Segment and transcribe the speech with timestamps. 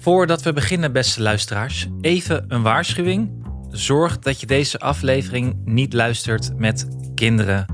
[0.00, 3.46] Voordat we beginnen, beste luisteraars, even een waarschuwing.
[3.70, 7.66] Zorg dat je deze aflevering niet luistert met kinderen,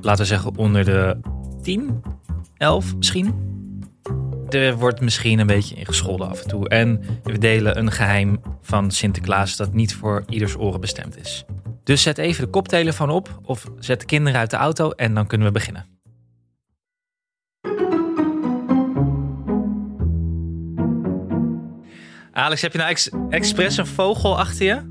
[0.00, 1.16] laten we zeggen onder de
[1.62, 2.02] 10,
[2.56, 3.34] 11 misschien.
[4.48, 6.68] Er wordt misschien een beetje ingescholden af en toe.
[6.68, 11.44] En we delen een geheim van Sinterklaas dat niet voor ieders oren bestemd is.
[11.84, 15.26] Dus zet even de koptelefoon op of zet de kinderen uit de auto en dan
[15.26, 15.86] kunnen we beginnen.
[22.34, 24.82] Alex, heb je nou ex expres een vogel achter je?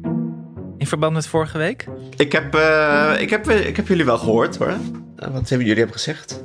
[0.77, 1.87] In verband met vorige week?
[2.17, 4.73] Ik heb, uh, ik heb, ik heb jullie wel gehoord hoor.
[5.15, 6.43] Wat hebben jullie hebben gezegd?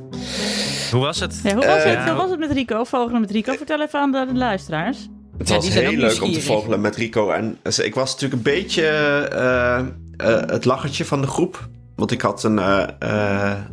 [0.90, 1.40] Hoe was het?
[1.42, 1.98] Ja, hoe, was het?
[1.98, 2.84] Hoe was het met Rico?
[2.84, 3.54] Vogelen met Rico?
[3.56, 5.08] Vertel even aan de, de luisteraars.
[5.38, 7.30] Het was heel leuk om te vogelen met Rico.
[7.30, 8.82] En ik was natuurlijk een beetje
[9.32, 11.68] uh, het lachertje van de groep.
[11.98, 12.60] Want ik had een.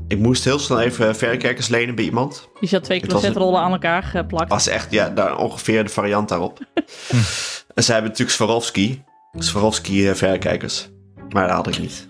[0.08, 2.50] ik moest heel snel even verrekijkers lenen bij iemand.
[2.60, 4.50] Die had twee closetrollen aan elkaar geplakt.
[4.50, 6.60] Was echt, ja, daar ongeveer de variant daarop.
[7.76, 9.04] en zij hebben natuurlijk Swarovski.
[9.34, 10.90] Swarovski verrekijkers.
[11.30, 12.08] Maar dat had ik niet.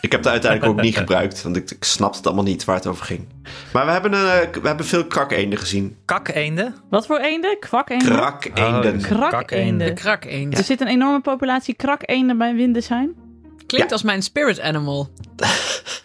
[0.00, 2.76] ik heb het uiteindelijk ook niet gebruikt, want ik, ik snapte het allemaal niet waar
[2.76, 3.26] het over ging.
[3.72, 4.18] Maar we hebben, uh,
[4.62, 5.96] we hebben veel krakeenden gezien.
[6.04, 6.74] Kakeenden?
[6.90, 7.58] Wat voor eenden?
[7.58, 8.16] Kwakeenden?
[8.16, 8.94] Krakeenden.
[8.94, 9.94] Oh, krakeenden.
[9.94, 10.58] Krakeenden.
[10.58, 13.25] Er zit een enorme populatie krakeenden bij Windesheim.
[13.66, 13.92] Klinkt ja.
[13.92, 15.10] als mijn spirit animal.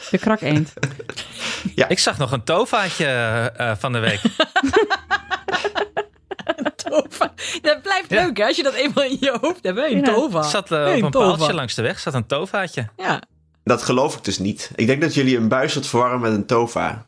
[0.10, 0.74] De krakeend.
[1.76, 1.88] ja.
[1.88, 3.06] Ik zag nog een tofaatje
[3.60, 4.22] uh, van de week.
[6.76, 7.34] Tova.
[7.62, 8.24] Dat blijft ja.
[8.24, 9.78] leuk hè, als je dat eenmaal in je hoofd hebt.
[9.78, 10.14] Hey, een ja.
[10.14, 10.42] tova.
[10.42, 11.36] Zat uh, hey, op een tova.
[11.36, 12.90] paaltje langs de weg, zat een tovaatje.
[12.98, 13.22] Ja.
[13.64, 14.72] Dat geloof ik dus niet.
[14.76, 17.06] Ik denk dat jullie een buis wat verwarren met een tova.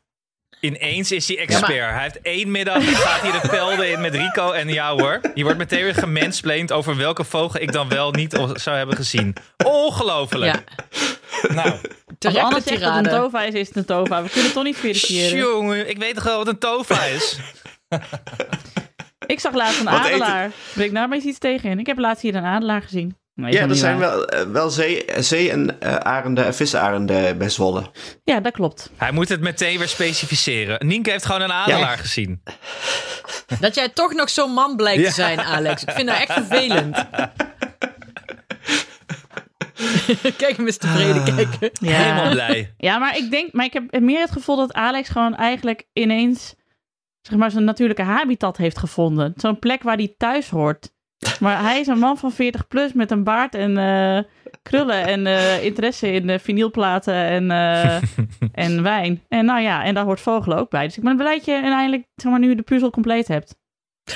[0.64, 1.74] Ineens is hij expert.
[1.74, 1.94] Ja, maar...
[1.94, 4.52] Hij heeft één middag gaat hij de velden in met Rico.
[4.52, 8.40] En ja hoor, je wordt meteen weer gemensplained over welke vogel ik dan wel niet
[8.54, 9.36] zou hebben gezien.
[9.66, 10.54] Ongelooflijk.
[10.54, 11.54] Ja.
[11.54, 11.76] Nou.
[12.20, 14.22] Als Anne zegt dat een tova is, is het een tova.
[14.22, 15.38] We kunnen het toch niet verifiëren.
[15.38, 17.40] Jongen, ik weet toch wel wat een tova is?
[19.26, 20.52] Ik zag laatst een adelaar.
[20.74, 21.80] Breek daar maar eens iets tegen in.
[21.80, 23.18] Ik heb laatst hier een adelaar gezien.
[23.36, 27.92] Ja, er zijn wel, uh, wel zee, zee en uh, arenden en visarenden bij Zwolle.
[28.24, 28.92] Ja, dat klopt.
[28.98, 30.88] Hij moet het meteen weer specificeren.
[30.88, 31.96] Nienke heeft gewoon een adelaar ja.
[31.96, 32.44] gezien.
[33.60, 35.08] Dat jij toch nog zo'n man blijkt ja.
[35.08, 35.84] te zijn, Alex.
[35.84, 36.96] Ik vind dat echt vervelend.
[40.38, 41.70] Kijk hem eens tevreden kijken.
[41.72, 41.92] Ja.
[41.92, 42.74] Helemaal blij.
[42.78, 46.56] Ja, maar ik denk, maar ik heb meer het gevoel dat Alex gewoon eigenlijk ineens
[47.22, 49.34] zeg maar zijn natuurlijke habitat heeft gevonden.
[49.36, 50.92] Zo'n plek waar hij thuis hoort.
[51.40, 54.20] Maar hij is een man van 40 plus met een baard en uh,
[54.62, 57.52] krullen en uh, interesse in uh, vinylplaten en,
[58.52, 59.24] en wijn.
[59.28, 60.86] En nou ja, en daar hoort vogelen ook bij.
[60.86, 63.56] Dus ik ben blij dat je uiteindelijk, zeg maar, nu de puzzel compleet hebt.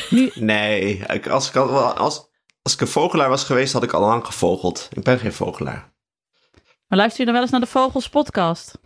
[0.09, 0.31] Nu...
[0.33, 2.29] Nee, als ik, als,
[2.61, 4.89] als ik een vogelaar was geweest, had ik al lang gevogeld.
[4.93, 5.95] Ik ben geen vogelaar.
[6.87, 8.79] Maar luister je dan wel eens naar de Vogels podcast?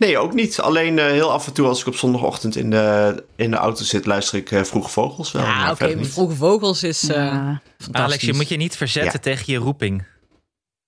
[0.00, 0.60] Nee, ook niet.
[0.60, 3.84] Alleen uh, heel af en toe als ik op zondagochtend in de, in de auto
[3.84, 5.42] zit, luister ik uh, Vroege Vogels wel.
[5.42, 5.84] Ja, oké.
[5.84, 7.60] Okay, Vroege Vogels is uh, ja.
[7.92, 9.18] Alex, je moet je niet verzetten ja.
[9.18, 10.06] tegen je roeping.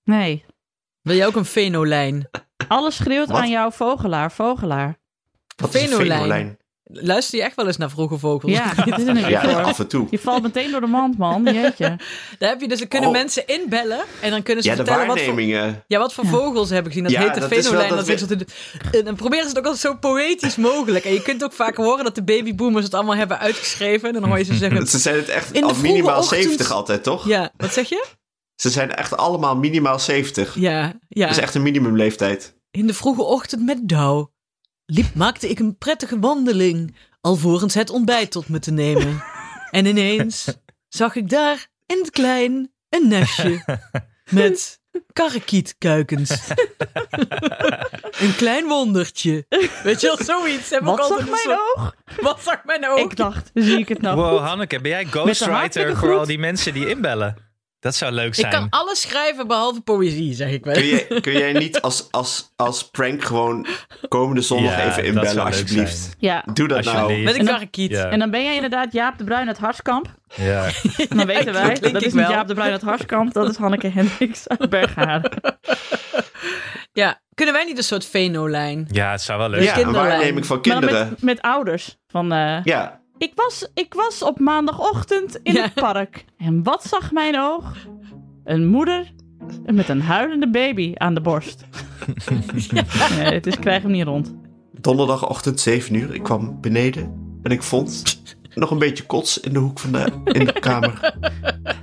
[0.03, 0.45] Nee.
[1.01, 2.29] Wil je ook een fenolijn?
[2.67, 3.37] Alles schreeuwt Wat?
[3.37, 4.99] aan jou vogelaar, vogelaar.
[5.55, 6.01] Wat fenolijn?
[6.01, 6.57] Is een fenolijn?
[6.85, 8.51] Luister je echt wel eens naar vroege vogels?
[8.51, 10.07] Ja, dit is een ja af en toe.
[10.09, 11.43] Je valt meteen door de mand, man.
[11.53, 11.97] Jeetje.
[12.39, 13.15] Daar heb je dus, kunnen oh.
[13.15, 16.29] mensen inbellen en dan kunnen ze ja, vertellen wat voor, ja, wat voor ja.
[16.29, 17.03] vogels hebben gezien.
[17.07, 17.89] Dat ja, heet de dat fenolijn.
[17.95, 18.53] Wel, dat dat.
[18.91, 21.05] En dan proberen ze het ook altijd zo poëtisch mogelijk.
[21.05, 24.07] En je kunt ook vaak horen dat de babyboomers het allemaal hebben uitgeschreven.
[24.07, 24.87] En dan hoor je ze zeggen...
[24.97, 26.41] ze zijn het echt al minimaal ochtend...
[26.41, 27.27] 70 altijd, toch?
[27.27, 28.05] Ja, wat zeg je?
[28.55, 30.55] Ze zijn echt allemaal minimaal 70.
[30.55, 31.25] Ja, ja.
[31.25, 32.55] Dat is echt een minimumleeftijd.
[32.71, 34.31] In de vroege ochtend met Douw
[34.85, 39.23] liep, maakte ik een prettige wandeling alvorens het ontbijt tot me te nemen.
[39.71, 40.57] En ineens
[40.89, 43.81] zag ik daar in het klein een nestje
[44.31, 44.81] met
[45.13, 46.29] karrekietkuikens.
[48.19, 49.45] een klein wondertje.
[49.83, 50.69] Weet je wel, zoiets.
[50.69, 51.57] Heb Wat ik zag mijn zo...
[51.75, 51.95] oog?
[52.21, 52.99] Wat zag mijn oog?
[52.99, 54.47] Ik dacht, zie ik het nou Wow, goed?
[54.47, 57.51] Hanneke, ben jij ghostwriter voor al die mensen die inbellen?
[57.83, 58.51] Dat zou leuk zijn.
[58.51, 60.73] Ik kan alles schrijven behalve poëzie, zeg ik wel.
[60.73, 63.67] Kun, je, kun jij niet als, als, als prank gewoon
[64.07, 66.15] komende zondag ja, even inbellen, alsjeblieft?
[66.17, 66.43] Ja.
[66.53, 67.23] Doe dat nou.
[67.23, 67.91] Met een karrekiet.
[67.91, 68.09] Ja.
[68.09, 70.15] En dan ben jij inderdaad Jaap de Bruin uit Harskamp.
[70.35, 70.65] Ja.
[71.09, 72.31] En dan weten wij, dat dat is niet wel.
[72.31, 75.31] Jaap de Bruin uit Harskamp, dat is Hanneke Hendricks uit Bergharen.
[76.91, 78.87] Ja, kunnen wij niet een soort fenolijn?
[78.91, 79.87] ja, het zou wel leuk zijn.
[79.87, 81.09] een waarneming van kinderen.
[81.09, 81.97] met, met ouders.
[82.07, 85.61] Van, uh, Ja, ik, was, ik was op maandagochtend in Ja.
[85.63, 86.25] het park.
[86.37, 87.75] En wat zag mijn oog?
[88.43, 89.11] Een moeder
[89.65, 91.63] met een huilende baby aan de borst.
[92.71, 94.33] Nee, het is, ik krijg hem niet rond.
[94.71, 96.13] donderdagochtend 7 uur.
[96.13, 98.21] Ik kwam beneden en ik vond
[98.55, 101.13] nog een beetje kots in de hoek van de, in de kamer.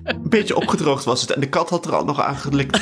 [0.04, 2.80] Een beetje opgedroogd was het en de kat had er al nog aan gelikt.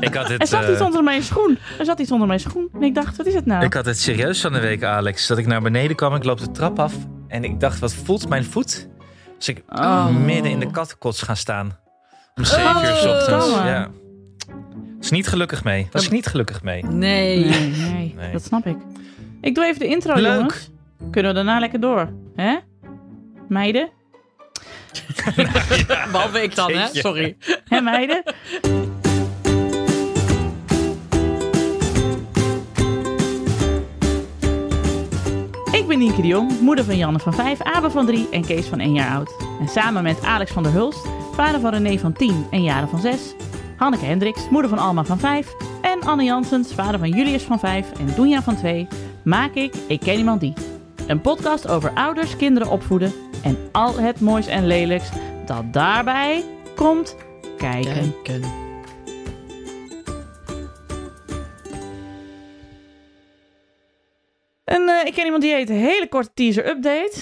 [0.00, 1.58] Ik had Er zat eh, iets onder mijn schoen.
[1.78, 2.68] Er zat iets onder mijn schoen.
[2.74, 3.64] En ik dacht, wat is het nou?
[3.64, 5.26] ik had het serieus van de week, Alex.
[5.26, 6.94] Dat ik naar beneden kwam, ik loop de trap af.
[7.28, 8.88] En ik dacht, wat voelt mijn voet?
[9.38, 10.06] Dus ik Oh.
[10.08, 11.78] midden in de kattenkots gaan staan.
[12.34, 13.24] Om 7 uur 's ochtends.
[13.24, 13.68] Verdomme.
[13.68, 13.88] Ja.
[14.98, 15.88] Was niet gelukkig mee.
[15.90, 16.84] Was ik niet gelukkig mee.
[16.84, 17.44] Nee.
[17.44, 18.32] Nee, nee, Nee.
[18.32, 18.76] dat snap ik.
[19.40, 20.34] Ik doe even de intro, Leuk.
[20.34, 20.70] jongens.
[21.10, 22.12] Kunnen we daarna lekker door.
[22.36, 22.56] Hè?
[23.48, 23.90] Meiden?
[26.12, 26.86] Behalve ik dan, hè?
[26.92, 27.36] Sorry.
[27.68, 28.22] Hè, meiden?
[36.00, 38.92] Nienke de Jong, moeder van Janne van 5, Abe van 3 en Kees van 1
[38.92, 39.36] jaar oud.
[39.60, 43.00] En samen met Alex van der Hulst, vader van René van 10 en Jaren van
[43.00, 43.34] 6,
[43.76, 47.92] Hanneke Hendricks, moeder van Alma van 5 en Anne Janssens, vader van Julius van 5
[47.92, 48.88] en Doenja van 2,
[49.24, 50.54] maak ik Ik Ken Iemand Die.
[51.06, 53.12] Een podcast over ouders, kinderen opvoeden
[53.42, 55.08] en al het moois en lelijks
[55.46, 56.44] dat daarbij
[56.74, 57.16] komt.
[57.56, 58.14] Kijken.
[64.70, 67.20] En eh, ik ken iemand die heet hele korte teaser update.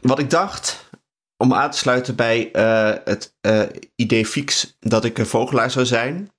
[0.00, 0.90] Wat ik dacht,
[1.36, 3.62] om aan te sluiten bij eh, het eh,
[3.96, 6.30] idee fix dat ik een vogelaar zou zijn.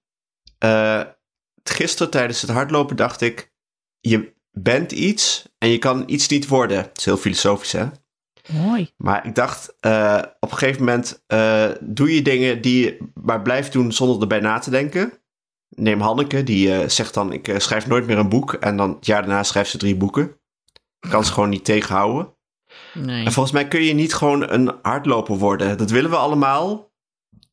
[1.64, 3.52] Gisteren tijdens het hardlopen dacht ik,
[4.00, 6.78] je bent iets en je kan iets niet worden.
[6.78, 7.86] Dat is heel filosofisch hè.
[8.48, 8.94] Mooi.
[8.98, 9.70] Maar ik dacht,
[10.40, 11.24] op een gegeven moment
[11.82, 15.14] doe je dingen die je maar blijft doen zonder erbij na te denken.
[15.70, 18.54] Neem Hanneke, die zegt dan, ik schrijf nooit meer een boek.
[18.54, 20.37] En dan het jaar daarna schrijft ze drie boeken.
[21.10, 22.36] Kan ze gewoon niet tegenhouden.
[22.94, 23.26] Nee.
[23.26, 25.78] En volgens mij kun je niet gewoon een hardloper worden.
[25.78, 26.92] Dat willen we allemaal.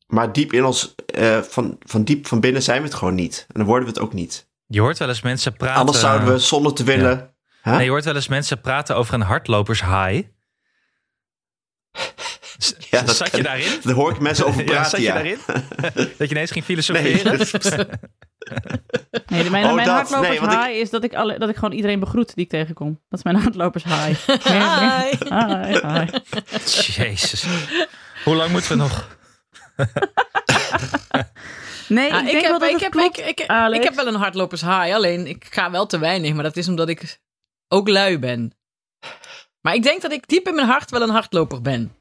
[0.07, 3.45] Maar diep in ons, eh, van, van diep van binnen zijn we het gewoon niet.
[3.47, 4.47] En dan worden we het ook niet.
[4.67, 5.75] Je hoort wel eens mensen praten...
[5.79, 7.33] Anders zouden we zonder te willen...
[7.63, 7.73] Huh?
[7.73, 10.27] Nee, je hoort wel eens mensen praten over een hardlopers high.
[12.91, 13.71] Ja, dat zat kan- je daarin?
[13.83, 15.13] Daar hoor ik mensen over ja, praten, zat je ja.
[15.13, 15.39] daarin?
[16.17, 17.37] dat je ineens ging Nee, filosoferen?
[19.27, 19.95] Nee, de- mijn, Oh, mijn dat.
[19.95, 22.49] hardlopers Nee, ik- high is dat ik, alle, dat ik gewoon iedereen begroet die ik
[22.49, 23.01] tegenkom.
[23.09, 24.27] Dat is mijn hardlopers high.
[24.43, 25.15] Hi.
[25.29, 26.05] Hi, hi.
[27.03, 27.45] Jezus.
[28.23, 29.17] Hoe lang moeten we nog?
[31.87, 33.17] Nee, Ah, ik wel heb, dat ik, het heb, ik,
[33.75, 36.33] ik heb wel een hardlopers high, alleen ik ga wel te weinig.
[36.33, 37.19] Maar dat is omdat ik
[37.67, 38.54] ook lui ben.
[39.65, 41.91] Maar ik denk dat ik diep in mijn hart wel een hardloper ben.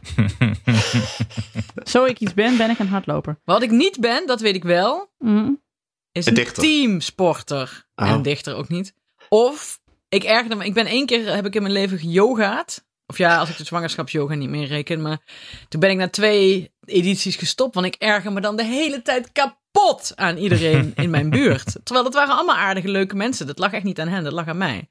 [1.93, 3.40] Zo ik iets ben, ben ik een hardloper.
[3.44, 5.50] Wat ik niet ben, dat weet ik wel, Mhm.
[6.12, 6.62] is Een een dichter.
[6.62, 7.87] teamsporter.
[7.94, 8.08] Oh.
[8.11, 8.94] En dichter ook niet.
[9.28, 12.84] Of, ik ergerde me, ik ben één keer, heb ik in mijn leven geyogaat.
[13.06, 15.02] Of ja, als ik de zwangerschapsyoga niet meer reken.
[15.02, 15.19] Maar
[15.69, 17.75] toen ben ik na twee edities gestopt.
[17.75, 21.72] Want ik erger me dan de hele tijd kapot aan iedereen in mijn buurt.
[21.84, 23.46] Terwijl dat waren allemaal aardige, leuke mensen.
[23.46, 24.88] Dat lag echt niet aan hen, dat lag aan mij.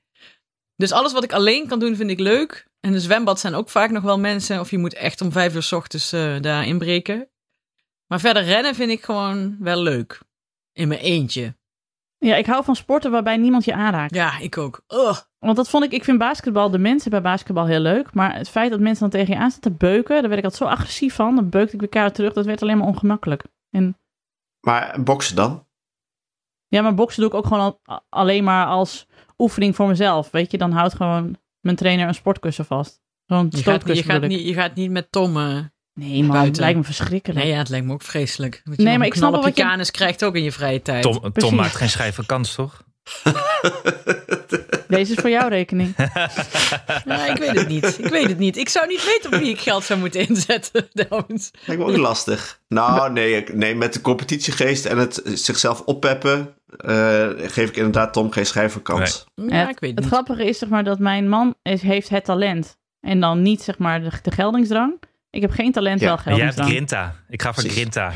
[0.76, 2.68] Dus alles wat ik alleen kan doen, vind ik leuk.
[2.80, 4.60] En de zwembad zijn ook vaak nog wel mensen.
[4.60, 7.30] Of je moet echt om vijf uur s ochtends eh, daar inbreken.
[8.08, 10.20] Maar verder rennen vind ik gewoon wel leuk.
[10.72, 11.56] In mijn eentje.
[12.18, 14.16] Ja, ik hou van sporten waarbij niemand je aanraakt.
[14.16, 14.84] Ja, ik ook.
[14.88, 15.20] Ugh.
[15.40, 18.14] Want dat vond ik, ik vind basketbal, de mensen bij basketbal heel leuk.
[18.14, 20.44] Maar het feit dat mensen dan tegen je aan staan te beuken, daar werd ik
[20.44, 21.36] altijd zo agressief van.
[21.36, 23.44] Dan beukte ik weer keihard terug, dat werd alleen maar ongemakkelijk.
[23.70, 23.98] En
[24.60, 25.68] Maar boksen dan?
[26.68, 29.08] ja, maar boksen doe ik ook gewoon al- alleen maar als
[29.38, 30.32] oefening voor mezelf.
[30.32, 33.02] Weet je, dan houdt gewoon mijn trainer een sportkussen vast.
[33.26, 34.44] Zo'n Je gaat, stootkussen je, gaat bedoel ik.
[34.44, 35.38] niet, je gaat niet met Tom.
[35.38, 35.58] eh,
[35.94, 36.48] Nee man, buiten.
[36.52, 37.40] het lijkt me verschrikkelijk.
[37.44, 38.62] Nee, ja, het lijkt me ook vreselijk.
[38.64, 40.82] Nee, je maar ik snap wel wat je je- kanus krijgt ook in je vrije
[40.82, 41.02] tijd.
[41.04, 42.84] Tom, Tom maakt geen schijf kans, toch?
[44.88, 45.94] Deze is voor jouw rekening.
[47.06, 48.00] Ja, ik weet het niet.
[48.00, 48.58] Ik weet het niet.
[48.58, 50.88] Ik zou niet weten op wie ik geld zou moeten inzetten.
[50.94, 51.12] Lijkt
[51.68, 52.60] me ook lastig.
[52.68, 56.54] Nou, nee, ik- nee, met de competitiegeest en het zichzelf oppeppen...
[56.78, 59.26] eh, geef ik inderdaad Tom geen schrijverkans.
[59.36, 62.26] Ja, het, ik weet het grappige is zeg maar dat mijn man is, heeft het
[62.26, 62.78] talent.
[63.00, 65.02] En dan niet zeg maar de, de geldingsdrang.
[65.30, 66.70] Ik heb geen talent, Ja, wel En jij hebt geldingsdrang.
[66.70, 67.16] Grinta.
[67.30, 67.80] Ik ga voor Precies.
[67.80, 68.12] Grinta.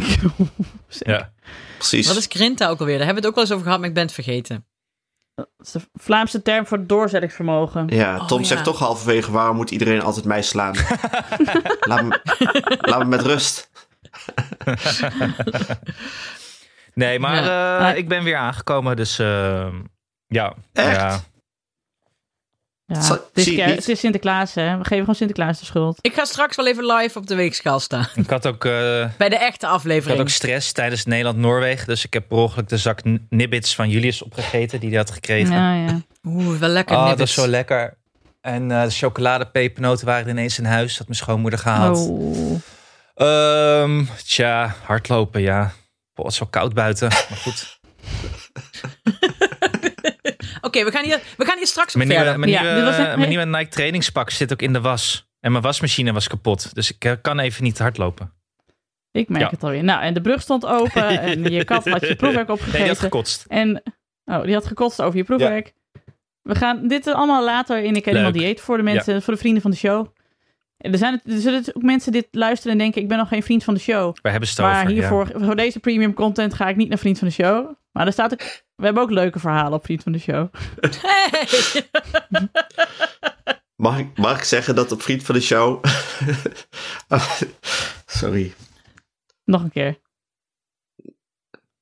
[1.13, 1.31] Ja.
[1.77, 2.07] Precies.
[2.07, 2.97] Wat is Grinta ook alweer?
[2.97, 4.65] Daar hebben we het ook wel eens over gehad, maar ik ben het vergeten.
[5.35, 7.87] Dat is de Vlaamse term voor doorzettingsvermogen.
[7.87, 8.45] Ja, Oh, Tom ja.
[8.45, 10.75] zegt toch halverwege, waarom moet iedereen altijd mij slaan?
[11.89, 12.19] laat, me,
[12.79, 13.69] laat me met rust.
[16.97, 17.77] Nee, maar Ja.
[17.79, 17.97] eh, Ah.
[17.97, 19.67] ik ben weer aangekomen, dus eh,
[20.27, 20.53] ja.
[20.73, 20.95] Echt?
[20.95, 21.19] ja.
[22.85, 22.95] Ja,
[23.33, 24.63] het, is, het Sinterklaas, hè.
[24.77, 25.97] We geven gewoon Sinterklaas de schuld.
[26.01, 28.05] Ik ga straks wel even live op de weegschaal staan.
[28.15, 28.71] Ik had ook, eh,
[29.17, 30.19] Bij de echte ik had aflevering.
[30.21, 32.99] ook stress tijdens Nederland-Noorwegen, dus ik heb per ongeluk de zak
[33.29, 35.53] nibbits van Julius opgegeten die hij had gekregen.
[35.55, 36.01] Ja, ja.
[36.23, 37.97] Oeh, wel lekker Oh, dat is zo lekker.
[38.41, 42.09] En eh de chocoladepepernoten waren ineens in huis, had mijn schoonmoeder gehaald.
[42.09, 42.61] Oh.
[43.15, 45.71] Ehm, tja, hardlopen, ja.
[46.17, 47.79] Boah, het is wel koud buiten, maar goed.
[50.61, 52.39] Oké, we, gaan hier- we gaan hier straks op Mijn nieuwe, verder.
[52.39, 55.27] mijn Ja, nieuwe, was mijn nieuwe Nike trainingspak zit ook in de was.
[55.39, 58.33] En mijn wasmachine was kapot, dus ik eh, kan even niet hardlopen.
[59.11, 59.49] Ik merk Ja.
[59.49, 59.83] het alweer.
[59.83, 62.67] Nou, en de brug stond open en je kat had je proefwerk Nee, die had
[62.67, 62.97] opgegeten.
[62.97, 63.45] gekotst.
[63.47, 63.83] en,
[64.25, 65.73] oh, die had gekotst over je proefwerk.
[66.41, 69.39] We gaan dit allemaal later in Ik ken iemand dieet voor de mensen, voor de
[69.39, 70.07] vrienden van de show.
[70.77, 73.63] Er, zijn, er zullen ook mensen dit luisteren en denken, ik ben nog geen vriend
[73.63, 74.15] van de show.
[74.21, 74.93] Wij hebben Maar ja.
[74.93, 77.73] hiervoor, voor deze premium content ga ik niet naar vriend van de show.
[77.91, 78.41] Maar er staat ook,
[78.75, 80.47] we hebben ook leuke verhalen op vriend van de show.
[81.01, 81.47] Hey.
[83.77, 85.83] Mag ik, mag ik zeggen dat op Vriend van de Show...
[88.05, 88.53] Sorry.
[89.43, 89.99] Nog een keer.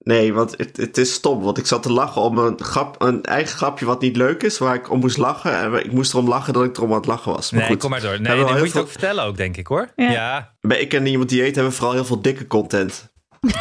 [0.05, 1.41] Nee, want het, het is stom.
[1.41, 4.57] Want ik zat te lachen om een, grap, een eigen grapje wat niet leuk is,
[4.57, 5.59] waar ik om moest lachen.
[5.59, 7.51] En ik moest erom lachen dat ik erom aan het lachen was.
[7.51, 8.21] Maar Nee, goed, kom maar door.
[8.21, 9.91] Nee, al moet je heel het ook vertellen ook, denk ik hoor.
[9.95, 10.11] Ja.
[10.11, 10.55] Ja.
[10.61, 13.13] Bij Ik en Iemand Dieet hebben we vooral heel veel dikke content.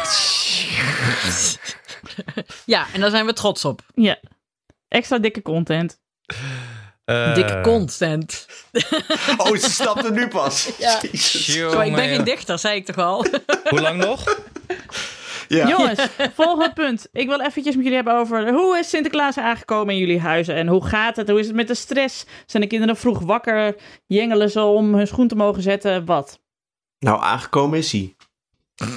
[2.65, 3.81] Ja, en daar zijn we trots op.
[3.93, 4.19] Ja.
[4.87, 5.99] Extra dikke content.
[7.05, 8.47] Eh, Dikke content.
[9.37, 10.69] Oh, ze snapte nu pas.
[10.77, 10.99] Ja.
[11.01, 11.45] Jezus.
[11.45, 13.25] Zo, ik ben geen dichter, zei ik toch al.
[13.69, 14.23] Hoe lang nog?
[15.47, 15.67] Ja.
[15.67, 17.07] Jongens, volgende punt.
[17.11, 20.67] Ik wil eventjes met jullie hebben over hoe is Sinterklaas aangekomen in jullie huizen en
[20.67, 21.29] hoe gaat het?
[21.29, 22.25] Hoe is het met de stress?
[22.45, 23.75] Zijn de kinderen vroeg wakker?
[24.05, 26.05] Jengelen ze om hun schoen te mogen zetten?
[26.05, 26.39] Wat?
[26.99, 28.15] Nou, aangekomen is hij.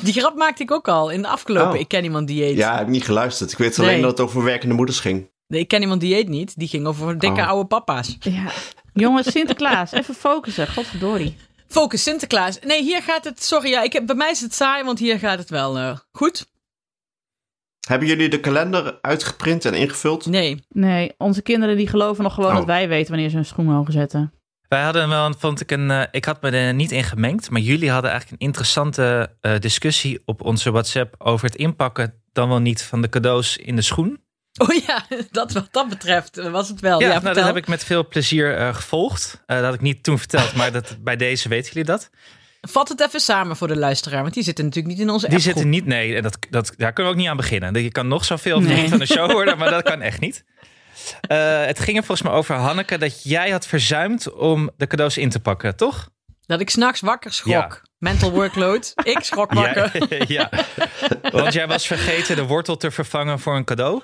[0.02, 1.78] Die grap maakte ik ook al in de afgelopen Oh.
[1.81, 2.57] Ik ken iemand die eet.
[2.57, 3.52] Ja, heb ik niet geluisterd.
[3.52, 4.00] Ik weet alleen Nee.
[4.02, 5.31] dat het over werkende moeders ging.
[5.47, 6.59] Nee, ik ken iemand die eet niet.
[6.59, 7.49] Die ging over dikke Oh.
[7.49, 8.17] oude papa's.
[8.21, 8.45] Ja.
[8.93, 10.69] Jongens, Sinterklaas, even focussen.
[10.69, 11.37] Godverdorie.
[11.69, 12.59] Focus, Sinterklaas.
[12.61, 13.43] Nee, hier gaat het...
[13.43, 15.97] Sorry, ja, ik heb, bij mij is het saai, want hier gaat het wel eh,
[16.13, 16.47] goed.
[17.89, 20.27] Hebben jullie de kalender uitgeprint en ingevuld?
[20.27, 20.65] Nee.
[20.69, 22.57] Nee, onze kinderen die geloven nog gewoon Oh.
[22.57, 24.33] dat wij weten wanneer ze hun schoen mogen zetten.
[24.69, 27.61] Wij hadden wel, vond ik een, eh, ik had me er niet in gemengd, maar
[27.61, 32.59] jullie hadden eigenlijk een interessante eh, discussie op onze WhatsApp over het inpakken dan wel
[32.61, 34.21] niet van de cadeaus in de schoen.
[34.69, 37.00] Oh ja, dat, wat dat betreft was het wel.
[37.00, 39.43] Ja, Ja, nou, dat heb ik met veel plezier eh, gevolgd.
[39.47, 42.11] Eh, dat had ik niet toen verteld, maar dat, bij deze weten jullie dat.
[42.61, 45.35] Vat het even samen voor de luisteraar, want die zitten natuurlijk niet in onze Die
[45.37, 45.55] appgroep.
[45.55, 47.83] zitten niet, nee, en dat, dat, daar kunnen we ook niet aan beginnen.
[47.83, 48.88] Je kan nog zoveel Nee.
[48.88, 50.45] van de show worden, maar dat kan echt niet.
[51.21, 55.19] Eh, het ging er volgens mij over, Hanneke, dat jij had verzuimd om de cadeaus
[55.19, 56.09] in te pakken, toch?
[56.47, 57.53] Dat ik s'nachts wakker schrok.
[57.53, 57.81] Ja.
[57.99, 58.93] Mental workload.
[59.03, 59.91] ik schrok wakker.
[60.33, 60.50] Ja, ja,
[61.31, 64.03] want jij was vergeten de wortel te vervangen voor een cadeau.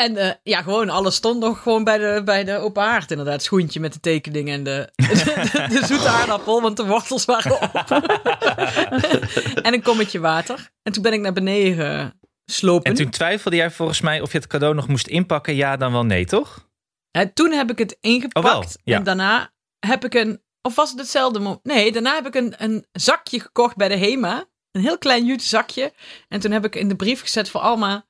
[0.00, 3.42] En eh, ja, gewoon alles stond nog gewoon bij de, bij de open haard inderdaad.
[3.42, 7.74] Schoentje met de tekening en de, de, de zoete aardappel, want de wortels waren op.
[9.66, 10.70] en een kommetje water.
[10.82, 12.84] En toen ben ik naar beneden geslopen.
[12.84, 15.54] En toen twijfelde jij volgens mij of je het cadeau nog moest inpakken.
[15.54, 16.68] Ja, dan wel nee, toch?
[17.10, 18.46] En toen heb ik het ingepakt.
[18.46, 18.96] Oh, wel, ja.
[18.96, 19.52] En daarna
[19.86, 20.42] heb ik een...
[20.62, 21.64] Of was het hetzelfde moment?
[21.64, 24.44] Nee, daarna heb ik een, een zakje gekocht bij de HEMA.
[24.70, 25.92] Een heel klein jute zakje.
[26.28, 28.08] En toen heb ik in de brief gezet voor Alma...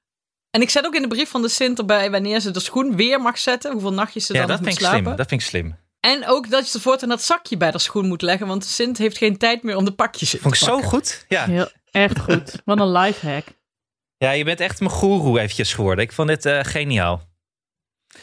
[0.51, 2.97] En ik zet ook in de brief van de Sint erbij wanneer ze de schoen
[2.97, 3.73] weer mag zetten.
[3.73, 5.05] Hoeveel nachtjes ze Ja, dan dat nog vind moet ik slapen.
[5.07, 5.17] slim.
[5.17, 5.77] Dat vind ik slim.
[6.01, 8.47] En ook dat je voortaan dat zakje bij de schoen moet leggen.
[8.47, 11.25] Want de Sint heeft geen tijd meer om de pakjes in Vond ik zo goed.
[11.29, 11.45] Ja.
[11.45, 12.53] Heel, echt goed.
[12.65, 13.45] Wat een lifehack.
[14.17, 16.05] ja, je bent echt mijn goeroe eventjes geworden.
[16.05, 17.29] Ik vond dit eh, geniaal.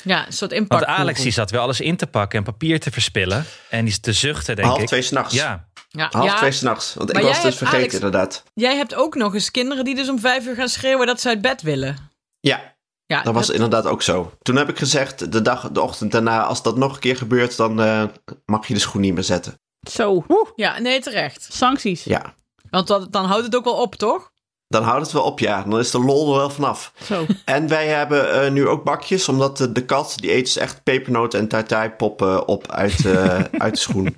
[0.03, 0.85] Ja, een soort Want impact.
[0.85, 3.45] Alex die zat wel alles in te pakken en papier te verspillen.
[3.69, 4.87] En die is te zuchten, denk Half ik.
[4.87, 5.33] twee s'nachts.
[5.33, 6.93] Ja, Ja, Half ja, twee s'nachts.
[6.93, 8.43] Want ik was dus vergeten, Alex- inderdaad.
[8.53, 11.27] jij hebt ook nog eens kinderen die dus om vijf uur gaan schreeuwen dat ze
[11.27, 12.06] uit bed willen.
[12.47, 12.75] Ja,
[13.05, 14.31] Ja, dat was dat- inderdaad ook zo.
[14.41, 17.57] Toen heb ik gezegd, de, dag, de ochtend daarna, als dat nog een keer gebeurt,
[17.57, 18.03] dan eh,
[18.45, 19.59] mag je de schoen niet meer zetten.
[19.89, 20.25] Zo,
[20.55, 21.47] ja, nee, terecht.
[21.51, 22.03] sancties.
[22.03, 22.33] Ja,
[22.69, 24.31] Want dat, dan houdt het ook wel op, toch?
[24.69, 25.63] dan houdt het wel op, ja.
[25.63, 26.93] Dan is de lol er wel vanaf.
[27.03, 27.25] Zo.
[27.45, 30.83] En wij hebben eh, nu ook bakjes, omdat de, de kat, die eet dus echt
[30.83, 34.15] pepernoten en tartai poppen op uit, eh, uit de schoen.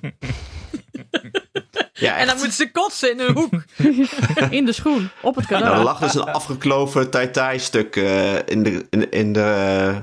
[2.00, 2.44] Ja, En dan echt.
[2.44, 3.52] moet ze kotsen in een hoek.
[4.58, 8.62] In de schoen, op het Nou, er lag dus een afgekloven tai stuk eh, in,
[8.62, 9.94] de, in, in, de,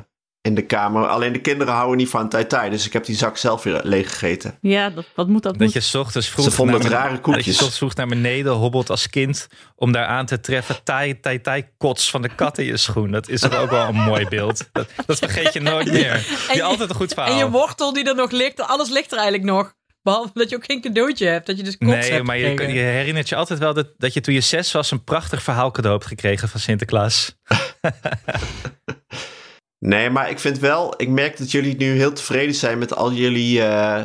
[0.41, 1.07] in de kamer.
[1.07, 4.09] Alleen de kinderen houden niet van tai dus ik heb die zak zelf weer leeg
[4.09, 4.57] gegeten.
[4.61, 5.51] Ja, dat, wat moet dat?
[5.51, 5.73] dat Moet.
[5.73, 7.45] je 's ochtends vroeg Ze vonden naar het rare dat je koekjes.
[7.45, 10.83] 's ochtends vroeg naar beneden hobbelt als kind om daar aan te treffen.
[10.83, 13.11] Tai, tai, tai, kots van de kat in je schoen.
[13.11, 14.69] Dat is toch ook wel een mooi beeld.
[14.71, 16.11] Dat, dat vergeet je nooit meer.
[16.49, 17.31] En Je altijd een goed verhaal.
[17.31, 19.73] En je wortel die er nog ligt, alles ligt er eigenlijk nog.
[20.07, 22.49] Behalve dat je ook geen cadeautje hebt, dat je dus kots Nee, hebt maar je,
[22.73, 25.71] je herinnert je altijd wel dat, dat je toen je zes was een prachtig verhaal
[25.71, 27.35] cadeau hebt gekregen van Sinterklaas.
[29.79, 33.11] Nee, maar ik vind wel, ik merk dat jullie nu heel tevreden zijn met al
[33.11, 33.99] jullie eh,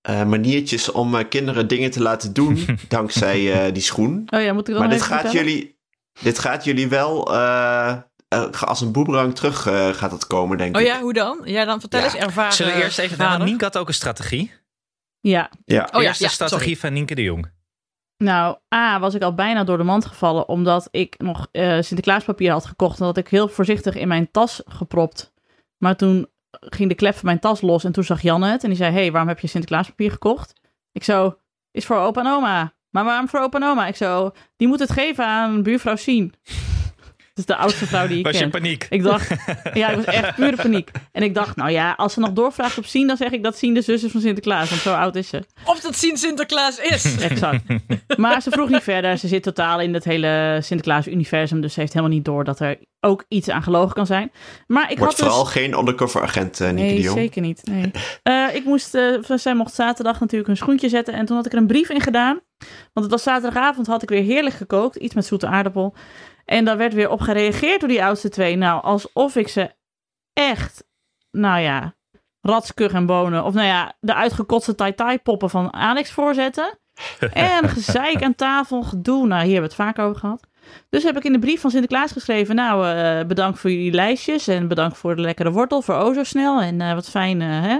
[0.00, 4.22] eh, maniertjes om eh, kinderen dingen te laten doen, dankzij eh, die schoen.
[4.30, 5.46] Oh ja, moet ik dan Maar dit gaat, vertellen?
[5.46, 5.78] jullie,
[6.20, 7.96] dit gaat jullie wel eh,
[8.28, 10.86] eh, als een boemerang terug eh, gaat het komen, denk Oh ik.
[10.86, 11.40] ja, hoe dan?
[11.44, 12.04] Ja, dan vertel Ja.
[12.06, 12.52] eens ervaren.
[12.52, 13.18] Zullen we eerst even...
[13.18, 13.44] Nou.
[13.44, 14.52] Nienke had ook een strategie.
[15.30, 15.88] Ja, Ja.
[15.92, 16.76] Oh ja, Eerst de ja, strategie sorry.
[16.76, 17.50] van Nienke de Jong.
[18.16, 22.52] nou, A, was ik al bijna door de mand gevallen omdat ik nog eh, Sinterklaaspapier
[22.52, 22.98] had gekocht.
[23.00, 25.32] En dat had ik heel voorzichtig in mijn tas gepropt.
[25.78, 28.62] Maar toen ging de klep van mijn tas los en toen zag Janne het.
[28.62, 30.52] En die zei, hey, waarom heb je Sinterklaaspapier gekocht?
[30.92, 31.38] Ik zo,
[31.70, 32.74] is voor opa en oma.
[32.90, 33.86] Maar waarom voor opa en oma?
[33.86, 36.34] Ik zo, die moet het geven aan buurvrouw Sien.
[37.38, 38.46] Is de oudste vrouw die ik Was je ken.
[38.46, 38.86] in paniek?
[38.90, 39.28] Ik dacht,
[39.74, 40.90] ja, ik was echt pure paniek.
[41.12, 43.56] En ik dacht, nou ja, als ze nog doorvraagt op Sien, dan zeg ik dat
[43.56, 44.68] Sien de zus is van Sinterklaas.
[44.68, 45.42] Want zo oud is ze.
[45.64, 47.16] Of dat zien Sinterklaas is.
[47.30, 47.62] Exact.
[48.16, 49.18] Maar ze vroeg niet verder.
[49.18, 51.60] Ze zit totaal in het hele Sinterklaas-universum.
[51.60, 54.32] Dus ze heeft helemaal niet door dat er ook iets aan gelogen kan zijn.
[54.66, 55.28] Maar ik Wordt had dus...
[55.28, 57.18] vooral geen undercover agent, uh, Nee, de Jong.
[57.18, 57.60] zeker niet.
[57.64, 57.90] Nee.
[58.22, 61.14] Eh, ik moest, eh, zij mocht zaterdag natuurlijk een schoentje zetten.
[61.14, 62.40] En toen had ik er een brief in gedaan.
[62.92, 64.96] Want het was zaterdagavond, had ik weer heerlijk gekookt.
[64.96, 65.94] Iets met zoete aardappel.
[66.46, 68.56] En daar werd weer op gereageerd door die oudste twee.
[68.56, 69.70] Nou, alsof ik ze
[70.32, 70.84] echt,
[71.30, 71.94] nou ja,
[72.40, 73.44] ratskug en bonen.
[73.44, 76.78] Of nou ja, de uitgekotste tai-tai poppen van Alex voorzetten.
[77.32, 79.26] En gezeik aan tafel, gedoe.
[79.26, 80.46] Nou, hier hebben we het vaak over gehad.
[80.88, 82.54] Dus heb ik in de brief van Sinterklaas geschreven.
[82.54, 84.48] Nou, eh, bedankt voor jullie lijstjes.
[84.48, 85.82] En bedankt voor de lekkere wortel.
[85.82, 86.60] Voor o zo snel.
[86.60, 87.78] En eh, wat fijn, eh, hè?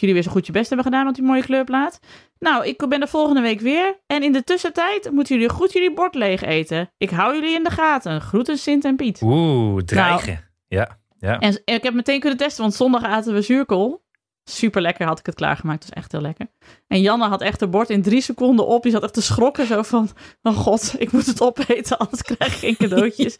[0.00, 2.00] Jullie weer zo goed je best hebben gedaan op die mooie kleurplaat.
[2.38, 3.98] Nou, ik ben er volgende week weer.
[4.06, 6.90] En in de tussentijd moeten jullie goed jullie bord leeg eten.
[6.96, 8.20] Ik hou jullie in de gaten.
[8.20, 9.20] Groeten Sint en Piet.
[9.22, 10.44] Oeh, dreigen.
[10.68, 11.38] ja, ja.
[11.38, 14.06] En, en ik heb meteen kunnen testen, want zondag aten we zuurkool.
[14.44, 15.80] Super lekker had ik het klaargemaakt.
[15.80, 16.46] Dat is echt heel lekker.
[16.86, 18.82] En Janne had echt het bord in drie seconden op.
[18.82, 20.10] Die zat echt te schrokken zo van...
[20.42, 23.36] Oh god, ik moet het opeten, anders krijg ik geen cadeautjes.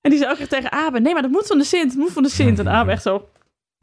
[0.00, 1.00] en die zei ook echt tegen Abe...
[1.00, 1.96] Nee, maar dat moet van de Sint.
[1.96, 2.58] Moet van de Sint.
[2.58, 3.28] En Abe echt zo...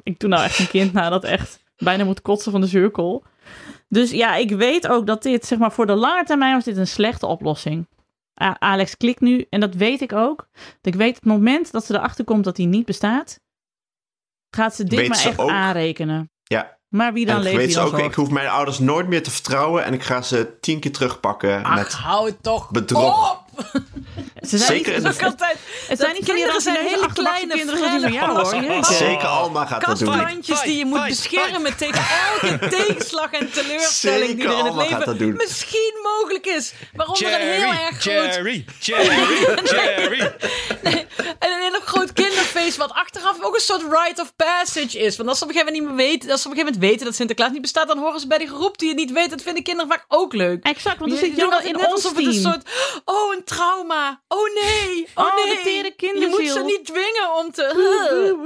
[0.03, 3.23] Ik doe nou echt een kind na dat echt bijna moet kotsen van de zuurkool.
[3.89, 6.77] Dus ja, ik weet ook dat dit, zeg maar, voor de lange termijn was dit
[6.77, 7.87] een slechte oplossing.
[8.43, 10.47] A- Alex klikt nu, en dat weet ik ook.
[10.53, 13.39] Dat ik weet het moment dat ze erachter komt dat hij niet bestaat,
[14.55, 15.49] gaat ze dit Weet maar ze echt ook?
[15.49, 16.29] aanrekenen.
[16.43, 19.23] Ja, Maar wie dan en leeft, weet ze ook, ik hoef mijn ouders nooit meer
[19.23, 23.31] te vertrouwen en ik ga ze tien keer terugpakken Ach, met hou het toch bedrog.
[23.31, 23.43] op.
[24.49, 25.57] Ze zijn Zeker niet, de- altijd...
[25.87, 28.85] het zijn niet kinderen zijn hele kleine, kinderen die van hoor.
[28.85, 30.07] Zeker Alma gaat dat doen.
[30.07, 32.03] Kastplantjes die je moet Fight, beschermen tegen
[32.41, 36.73] elke tegenslag en teleurstelling die er in het Alma leven misschien mogelijk is.
[36.93, 39.19] Waaronder een heel erg groot Jerry, Jerry,
[39.71, 40.33] Jerry.
[41.39, 45.17] En een heel groot kinderfeest, wat achteraf ook een soort rite of passage is.
[45.17, 46.73] Want als ze op een gegeven moment niet meer weten, als ze op een gegeven
[46.79, 49.11] moment weten dat Sinterklaas niet bestaat, dan horen ze bij die groep die het niet
[49.11, 49.29] weet.
[49.29, 50.63] Dat vinden kinderen vaak ook leuk.
[50.63, 52.61] Exact, want dan Je- zit je dat in net ons alsof het een soort,
[53.05, 55.93] oh een trauma, oh nee, oh, Oh, nee.
[55.97, 57.63] Je moet ze niet dwingen om te...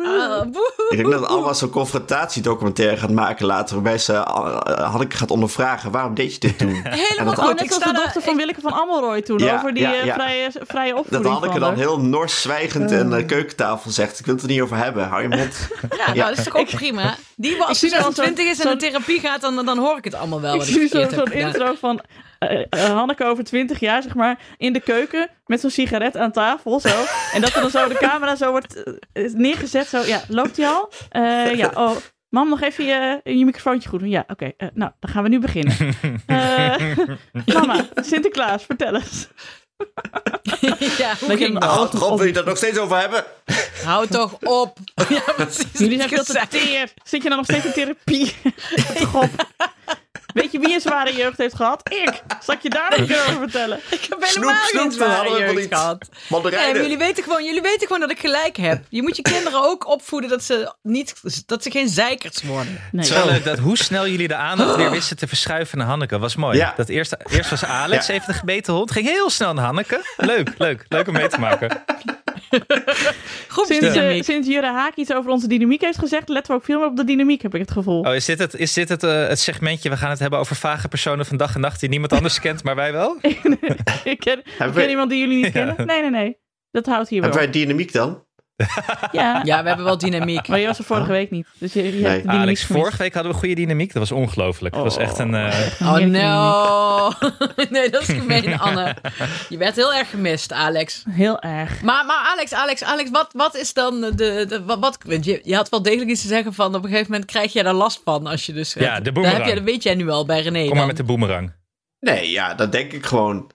[0.03, 0.87] Ah, boe.
[0.89, 5.91] Ik denk dat Alma zo'n confrontatiedocumentaire gaat maken later, waarbij ze uh, Hanneke gaat ondervragen,
[5.91, 6.67] waarom deed je dit toen?
[6.83, 7.53] En Helemaal dat, goed.
[7.53, 10.05] net Ik als de dochter van Willeke van Amelroy toen, Ja, over die ja, eh,
[10.05, 10.13] ja.
[10.13, 14.25] vrije, vrije dat opvoeding Hanneke van dan heel nors zwijgend aan de keukentafel zegt, ik
[14.25, 15.67] wil het er niet over hebben, hou je mond.
[15.97, 17.17] Ja, nou, dat is toch ook prima.
[17.35, 20.15] Die als zie dan 20 is en in therapie gaat, dan, dan hoor ik het
[20.15, 20.53] allemaal wel.
[20.53, 22.01] Ik wat ik zie zo'n intro van
[22.39, 26.31] eh, eh, Hanneke over 20 jaar, zeg maar, in de keuken met zo'n sigaret aan
[26.31, 26.79] tafel.
[26.79, 27.03] Zo.
[27.33, 29.87] En dat er dan zo de camera zo wordt eh, neergezet.
[29.87, 30.91] Zo, ja, loopt hij al?
[31.09, 31.95] Eh, ja, oh.
[32.29, 34.09] Mam, nog even je, je microfoontje goed doen.
[34.09, 34.51] Ja, oké.
[34.57, 35.75] eh, nou, dan gaan we nu beginnen.
[36.25, 36.97] Eh,
[37.45, 39.27] mama, Sinterklaas, vertel eens.
[40.97, 41.63] ja, hoe Dat je dat?
[41.63, 43.23] al- Rob, wil je dat nog steeds over hebben?
[43.83, 44.77] Hou toch op.
[45.09, 45.65] Ja, precies.
[45.73, 46.93] Jullie zijn veel te teer.
[47.03, 48.33] Zit je dan nog steeds in therapie?
[49.11, 49.29] God.
[50.41, 51.89] Weet je wie een zware jeugd heeft gehad?
[51.93, 52.21] Ik.
[52.43, 53.77] Zal ik je daar een keer over vertellen?
[53.89, 55.67] Ik heb Snoep, helemaal snoep, geen dat zware jeugd niet.
[55.73, 56.09] gehad.
[56.51, 58.83] Nee, jullie, weten gewoon, jullie weten gewoon dat ik gelijk heb.
[58.89, 61.13] Je moet je kinderen ook opvoeden dat ze, niet,
[61.45, 62.73] dat ze geen zeikers worden.
[62.73, 62.81] Nee.
[62.91, 65.87] Het is wel leuk dat hoe snel jullie de aandacht weer wisten te verschuiven naar
[65.87, 66.19] Hanneke.
[66.19, 66.57] Was mooi.
[66.57, 66.73] Ja.
[66.77, 68.13] Dat eerst, eerst was Alex Ja.
[68.13, 68.91] even de gebeten hond.
[68.91, 70.01] Ging heel snel naar Hanneke.
[70.17, 70.85] Leuk, leuk.
[70.87, 71.83] Leuk om mee te maken.
[73.67, 76.79] Sinds, eh, sinds Jure Haak iets over onze dynamiek heeft gezegd, letten we ook veel
[76.79, 78.01] meer op de dynamiek, heb ik het gevoel.
[78.01, 79.89] Oh, is dit het, is dit het, eh, het segmentje?
[79.89, 82.63] We gaan het hebben over vage personen van dag en nacht die niemand anders kent,
[82.63, 83.17] maar wij wel?
[83.21, 83.39] ik
[84.19, 85.51] ken, ik ken iemand die jullie niet Ja.
[85.51, 85.87] kennen.
[85.87, 86.37] Nee, nee, nee.
[86.71, 87.29] Dat houdt hier wel.
[87.29, 88.23] Hebben wij dynamiek dan?
[89.11, 89.41] Ja.
[89.43, 90.47] Ja, we hebben wel dynamiek.
[90.47, 91.47] Maar je was er vorige week niet.
[91.57, 92.81] Dus je, je dynamiek Alex, gemist.
[92.81, 93.93] vorige week hadden we goede dynamiek.
[93.93, 94.73] Dat was ongelooflijk.
[94.73, 95.33] Dat was echt een...
[95.35, 97.11] eh, Oh no.
[97.69, 98.95] nee, dat is gemeen, Anne.
[99.49, 101.03] Je werd heel erg gemist, Alex.
[101.09, 101.81] Heel erg.
[101.81, 104.11] Maar, maar Alex, Alex, Alex, wat, wat is dan de...
[104.47, 106.75] de wat, je, je had wel degelijk iets te zeggen van...
[106.75, 108.73] op een gegeven moment krijg jij daar last van als je dus...
[108.73, 109.43] Ja, de dat, boemerang.
[109.43, 110.67] heb je, dat weet jij nu al bij René.
[110.67, 111.53] kom maar met de boemerang.
[111.99, 113.51] Nee, ja, dat denk ik gewoon.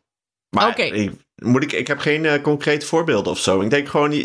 [0.51, 3.61] Maar ik, moet ik, ik heb geen eh, concrete voorbeelden of zo.
[3.61, 4.25] Ik denk gewoon,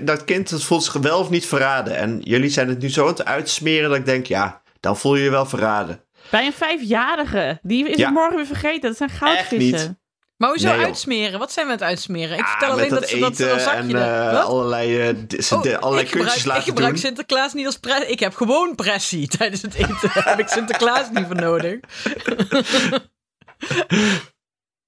[0.00, 1.96] dat kind dat voelt zich wel of niet verraden.
[1.96, 5.16] En jullie zijn het nu zo aan het uitsmeren dat ik denk, ja, dan voel
[5.16, 6.04] je je wel verraden.
[6.30, 7.58] Bij een vijfjarige.
[7.62, 8.04] Die is Ja.
[8.04, 8.80] het morgen weer vergeten.
[8.88, 9.74] Dat zijn goudvissen.
[9.74, 9.98] Echt niet.
[10.36, 11.38] Maar hoezo Nee, uitsmeren?
[11.38, 12.38] Wat zijn we aan het uitsmeren?
[12.38, 13.98] Ik Ah, vertel alleen met dat ze dat eten een zakje...
[13.98, 14.44] en eh, Wat?
[14.44, 17.00] allerlei, eh, ze- Oh, de- allerlei ik kunstjes gebruik, laten ik gebruik doen.
[17.02, 18.06] Sinterklaas niet als pressie.
[18.08, 20.10] Ik heb gewoon pressie tijdens het eten.
[20.14, 21.78] Daar heb ik Sinterklaas niet voor nodig.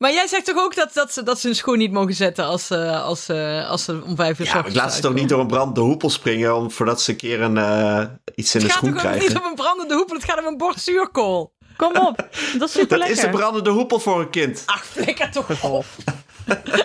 [0.02, 2.44] maar jij zegt toch ook dat, dat, ze, dat ze hun schoen niet mogen zetten
[2.44, 5.28] als, eh, als, eh, als ze om vijf uur Ja, ik laat ze toch niet
[5.28, 8.68] door een brandende hoepel springen om, voordat ze een keer een, eh, iets in Het
[8.70, 9.40] de gaat schoen toch ook niet krijgen.
[9.40, 11.52] om een brandende hoepel, het gaat om een bord zuurkool.
[11.76, 12.28] Kom op.
[12.58, 14.62] Dat is super Dat is een brandende hoepel voor een kind.
[14.66, 15.84] Ach, flikker toch op.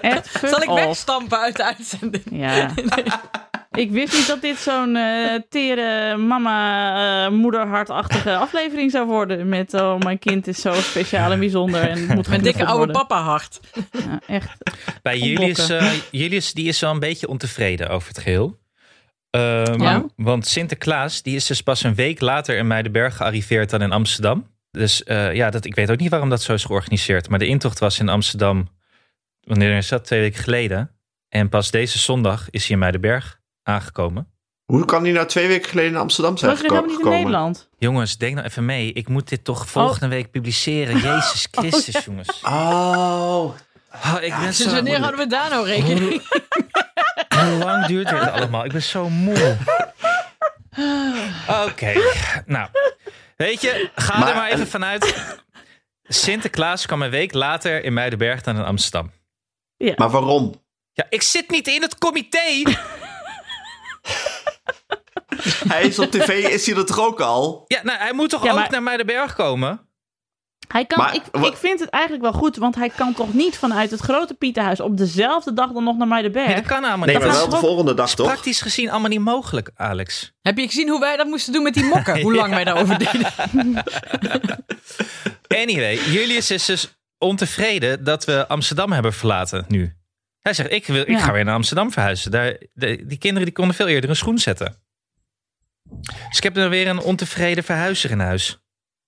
[0.02, 0.80] Echt Zal ik off.
[0.84, 2.24] wegstampen uit de uitzending?
[2.32, 2.74] Ja.
[3.78, 9.50] Ik wist niet dat dit zo'n eh, tere mama eh, moederhartachtige aflevering zou worden.
[9.50, 13.22] Met oh, mijn kind is zo speciaal en bijzonder en moet Mijn dikke oude papa
[13.22, 13.60] hart.
[13.92, 14.58] Ja, echt.
[15.02, 15.18] Bij.
[15.18, 18.60] Julius, eh, Julius die is wel een beetje ontevreden over het geheel.
[19.30, 20.06] Ehm, Ja?
[20.16, 24.48] Want Sinterklaas die is dus pas een week later in Muidenberg gearriveerd dan in Amsterdam.
[24.72, 27.30] Dus eh, ja, dat, ik weet ook niet waarom dat zo is georganiseerd.
[27.30, 28.68] Maar de intocht was in Amsterdam,
[29.42, 30.06] wanneer is dat?
[30.06, 30.92] Twee weken geleden.
[31.30, 34.32] En pas deze zondag is hij in Muidenberg aangekomen.
[34.66, 37.06] Hoe kan hij nou twee weken geleden in Amsterdam zijn Was je helemaal geko- niet
[37.08, 37.32] in gekomen?
[37.32, 37.70] Nederland?
[37.78, 38.94] Jongens, denk nou even mee.
[38.94, 40.98] Ik moet dit toch volgende week publiceren.
[41.00, 42.42] Jezus Christus, jongens.
[42.44, 43.52] Oh,
[44.06, 44.72] Oh, ik ben Sinds zo...
[44.74, 46.22] wanneer houden we daar nou rekening?
[47.40, 48.66] Hoe lang duurt dit allemaal?
[48.66, 49.58] Ik ben zo moe.
[51.66, 51.94] Oké,
[52.46, 52.70] nou.
[53.36, 55.36] Weet je, ga Maar- er maar even vanuit.
[56.04, 59.12] Sinterklaas kwam een week later in Muidenberg dan in Amsterdam.
[59.96, 60.66] maar waarom?
[60.94, 62.64] Ja, ik zit niet in het comité.
[65.74, 67.64] Hij is op tv, is hij er toch ook al?
[67.68, 69.82] Ja, nou, hij moet toch Ja, ook maar- naar Muidenberg komen?
[70.68, 73.58] Hij kan, Maar ik, ik vind het eigenlijk wel goed, want hij kan toch niet
[73.58, 76.46] vanuit het grote Pieterhuis op dezelfde dag dan nog naar Muidenberg?
[76.48, 77.24] Nee, dat kan allemaal Nee, niet.
[77.26, 78.28] maar Dat wel de volgende dag toch?
[78.28, 80.34] praktisch gezien allemaal niet mogelijk, Alex.
[80.42, 82.22] Heb je gezien hoe wij dat moesten doen met die mokken?
[82.28, 83.32] Hoe lang wij daarover deden?
[85.48, 89.97] Anyway, Julius is dus ontevreden dat we Amsterdam hebben verlaten nu.
[90.48, 91.20] Hij zegt, ik, wil, ik Ja.
[91.20, 92.32] ga weer naar Amsterdam verhuizen.
[92.32, 94.76] Daar, de- die kinderen die konden veel eerder een schoen zetten.
[96.30, 98.60] Dus ik heb er weer een ontevreden verhuizer in huis.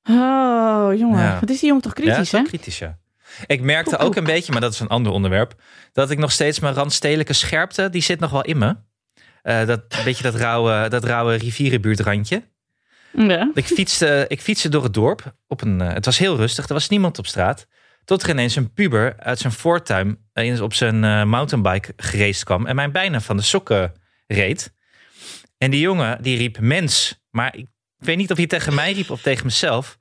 [0.09, 1.19] Oh, jongen.
[1.19, 1.39] Ja.
[1.39, 2.47] Wat is die jongen toch ja, kritisch, wel hè?
[2.47, 2.97] kritisch, ja.
[3.45, 5.53] Ik merkte ook een beetje, maar dat is een ander onderwerp,
[5.93, 8.75] dat ik nog steeds mijn randstedelijke scherpte, die zit nog wel in me.
[9.41, 12.43] Eh, dat een beetje dat rauwe, dat rauwe rivierenbuurtrandje.
[13.11, 13.51] Ja.
[13.53, 15.33] Ik fietste, ik fietste door het dorp.
[15.47, 17.67] Op een, eh, het was heel rustig, er was niemand op straat.
[18.09, 20.17] Tot er ineens een puber uit zijn voortuin
[20.61, 22.65] op zijn eh, mountainbike geraced kwam.
[22.65, 23.93] En mij bijna van de sokken
[24.27, 24.73] reed.
[25.57, 27.23] En die jongen die riep mens.
[27.29, 27.67] Maar ik
[27.97, 29.97] weet niet of hij tegen mij riep of tegen mezelf.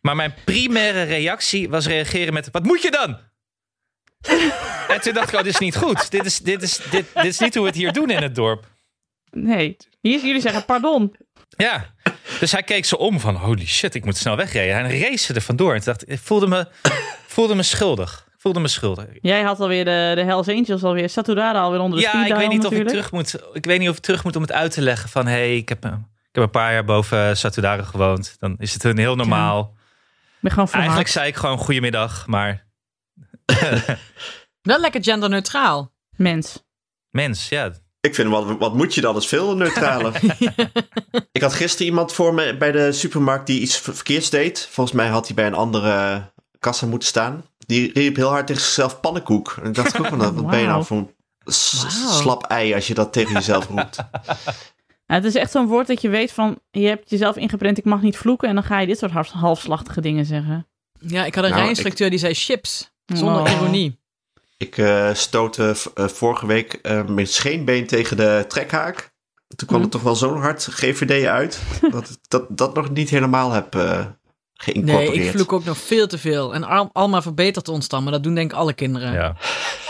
[0.00, 2.48] Maar mijn primaire reactie was reageren met...
[2.50, 3.18] Wat moet je dan?
[4.94, 6.10] en toen dacht ik, oh, dit is niet goed.
[6.10, 8.34] Dit is, dit, is, dit, dit is niet hoe we het hier doen in het
[8.34, 8.66] dorp.
[9.30, 9.76] Nee.
[10.00, 11.16] Hier, jullie zeggen pardon.
[11.48, 11.94] Ja,
[12.40, 14.74] dus hij keek ze om van holy shit, ik moet snel wegrijden.
[14.74, 15.74] Hij race er vandoor.
[15.74, 16.66] En toen dacht ik, voelde me,
[17.34, 18.24] voelde me schuldig.
[18.26, 19.06] Ik voelde me schuldig.
[19.20, 22.36] Jij had alweer de, de Hells Angels alweer, Saturada alweer onder de Ja, speed ik
[22.36, 23.40] weet niet of ik terug moet.
[23.52, 25.68] Ik weet niet of ik terug moet om het uit te leggen van hey, ik
[25.68, 25.92] heb, ik
[26.32, 28.36] heb een paar jaar boven Satudara gewoond.
[28.38, 29.74] Dan is het een heel normaal.
[30.18, 30.68] Ik ben gewoon.
[30.72, 32.68] Eigenlijk zei ik gewoon goedemiddag, maar
[34.62, 35.92] Wel lekker genderneutraal.
[36.16, 36.64] Mens.
[37.10, 37.72] mens, ja.
[38.00, 39.12] Ik vind wat, wat moet je dan?
[39.14, 40.20] Dat is veel neutraler.
[41.32, 44.68] ik had gisteren iemand voor me bij de supermarkt die iets ver- verkeerds deed.
[44.70, 46.22] Volgens mij had hij bij een andere
[46.58, 47.44] kassa moeten staan.
[47.58, 49.56] Die riep heel hard tegen zichzelf pannenkoek.
[49.62, 51.10] En ik dacht ook van, wat ben je nou voor een
[52.10, 53.96] slap ei als je dat tegen jezelf roept.
[55.06, 57.84] Ja, het is echt zo'n woord dat je weet van, je hebt jezelf ingeprent, ik
[57.84, 58.48] mag niet vloeken.
[58.48, 60.66] En dan ga je dit soort half- halfslachtige dingen zeggen.
[61.00, 62.90] Ja, ik had een Nou, rijinstructeur die zei chips.
[63.06, 63.98] Zonder ironie.
[64.60, 69.10] Ik eh stootte eh, vorige week eh, mijn scheenbeen tegen de trekhaak.
[69.56, 69.84] Toen kwam Hm.
[69.86, 71.62] er toch wel zo'n hard GVD uit.
[71.90, 75.14] dat ik dat, dat nog niet helemaal heb eh Nee, geïncorporeerd.
[75.26, 76.54] ik vloek ook nog veel te veel.
[76.54, 79.12] En Al- Alma verbetert ons dan, maar dat doen denk ik alle kinderen.
[79.12, 79.36] ja.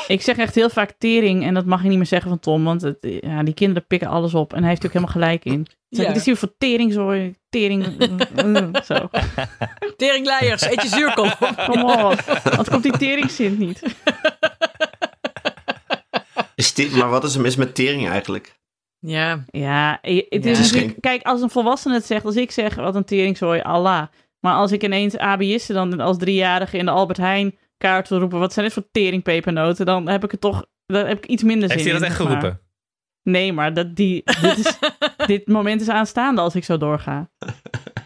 [0.06, 2.64] Ik zeg echt heel vaak tering en dat mag je niet meer zeggen van Tom.
[2.64, 4.52] Want het, ja, die kinderen pikken alles op.
[4.52, 5.66] En hij heeft ook helemaal gelijk in.
[5.90, 6.10] Zeg, Ja.
[6.10, 7.86] Het is hier voor teringzooi, tering.
[8.36, 9.08] eh, zo.
[9.96, 11.30] Teringleiers, eet je zuurkool.
[11.70, 12.40] Kom op.
[12.56, 13.82] Want komt die teringzin niet.
[16.54, 18.58] Is dit, maar wat is er mis met tering eigenlijk?
[18.98, 21.00] Ja, Ja, het is natuurlijk...
[21.00, 24.06] Kijk, als een volwassene het zegt, als ik zeg wat een teringzooi, Allah.
[24.40, 28.38] Maar als ik ineens ABS'en dan als driejarige in de Albert Heijn kaart wil roepen,
[28.38, 29.86] wat zijn dit voor teringpepernoten?
[29.86, 32.14] Dan heb ik het toch, dan heb ik iets minder zin Heeft hij dat in,
[32.26, 32.60] echt maar.
[33.22, 34.78] Nee, maar dat, die, dit, is,
[35.26, 37.30] dit moment is aanstaande als ik zo doorga.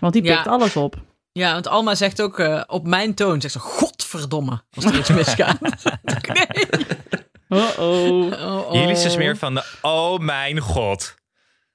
[0.01, 0.35] Want die Ja.
[0.35, 0.97] pikt alles op.
[1.33, 5.09] ja want Alma zegt ook eh, op mijn toon, zegt ze, godverdomme, als er iets
[5.11, 5.61] misgaat.
[6.33, 6.47] nee.
[7.49, 7.79] Uh-oh.
[7.79, 8.73] Oh, oh.
[8.73, 11.15] Jullie is dus meer van de oh mijn god.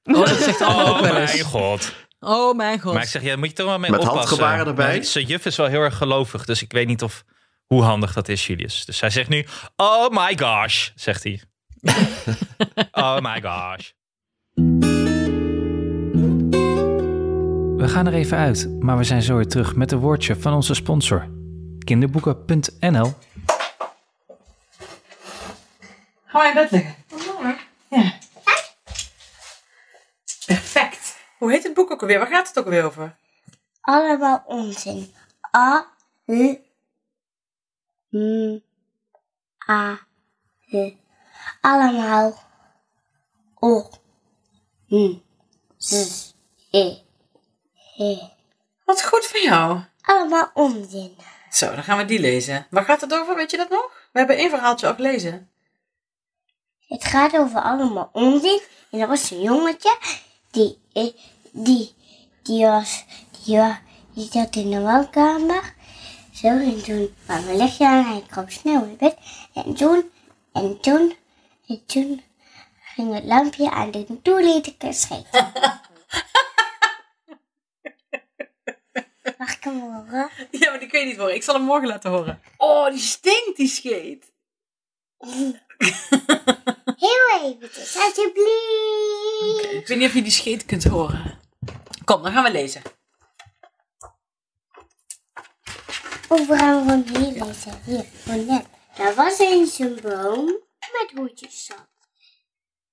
[0.04, 1.94] Oh, dat zegt Alma ook Oh mijn god.
[2.20, 2.94] Oh mijn god.
[2.94, 4.20] Maar ik zeg, ja, moet je toch wel mee Met oppassen.
[4.28, 5.04] handgebaren erbij?
[5.04, 7.24] Zijn juf is wel heel erg gelovig, dus ik weet niet of
[7.66, 8.86] hoe handig dat is, Julius.
[8.86, 11.42] Dus hij zegt nu, oh my gosh, zegt hij.
[12.92, 13.92] oh my gosh.
[17.78, 20.54] We gaan er even uit, maar we zijn zo weer terug met een woordje van
[20.54, 21.28] onze sponsor.
[21.80, 23.14] Kinderboeken.nl
[26.26, 26.96] Ga maar in bed liggen.
[27.90, 28.14] Ja.
[30.46, 31.18] Perfect.
[31.38, 32.20] Hoe heet het boek ook alweer?
[32.20, 33.16] Waar gaat het ook alweer over?
[33.82, 35.14] Allemaal onzin.
[35.58, 35.88] A,
[36.26, 36.56] L,
[38.10, 38.60] M,
[39.70, 40.00] A,
[40.70, 40.92] eh,
[41.62, 42.44] allemaal
[43.60, 43.90] o,
[44.88, 45.14] hm,
[45.78, 46.34] z,
[46.72, 46.98] e,
[47.98, 48.18] e.
[48.86, 49.80] Wat goed van jou.
[50.02, 51.18] Allemaal onzin.
[51.52, 52.68] Zo, dan gaan we die lezen.
[52.70, 53.92] Waar gaat het over, weet je dat nog?
[54.12, 55.50] We hebben één verhaaltje al gelezen.
[56.88, 58.62] Het gaat over allemaal onzin.
[58.92, 59.98] En er was een jongetje
[60.52, 61.14] die, eh,
[61.52, 61.94] die,
[62.44, 63.06] die was,
[63.44, 63.62] die,
[64.14, 65.74] die zat in de woonkamer.
[66.34, 69.18] Zo, en toen kwam een lichtje aan, hij kwam snel in bed.
[69.54, 70.12] En toen,
[70.54, 71.16] en toen,
[71.70, 72.24] en toen
[72.96, 75.28] ging het lampje aan en toen liet ik scheet.
[79.38, 80.30] Mag ik hem horen?
[80.52, 81.36] Ja, maar die kun je niet horen.
[81.36, 82.42] Ik zal hem morgen laten horen.
[82.58, 84.32] Oh, die stinkt, die scheet.
[87.06, 89.72] Heel eventjes, alsjeblieft.
[89.72, 91.40] Ik weet niet of je die scheet kunt horen.
[92.06, 92.82] Kom, dan gaan we lezen.
[96.28, 97.82] Hoe gaan we van hier lezen?
[97.86, 98.66] Hier, van net.
[98.96, 101.88] Daar was eens een boom met hoedjes zat.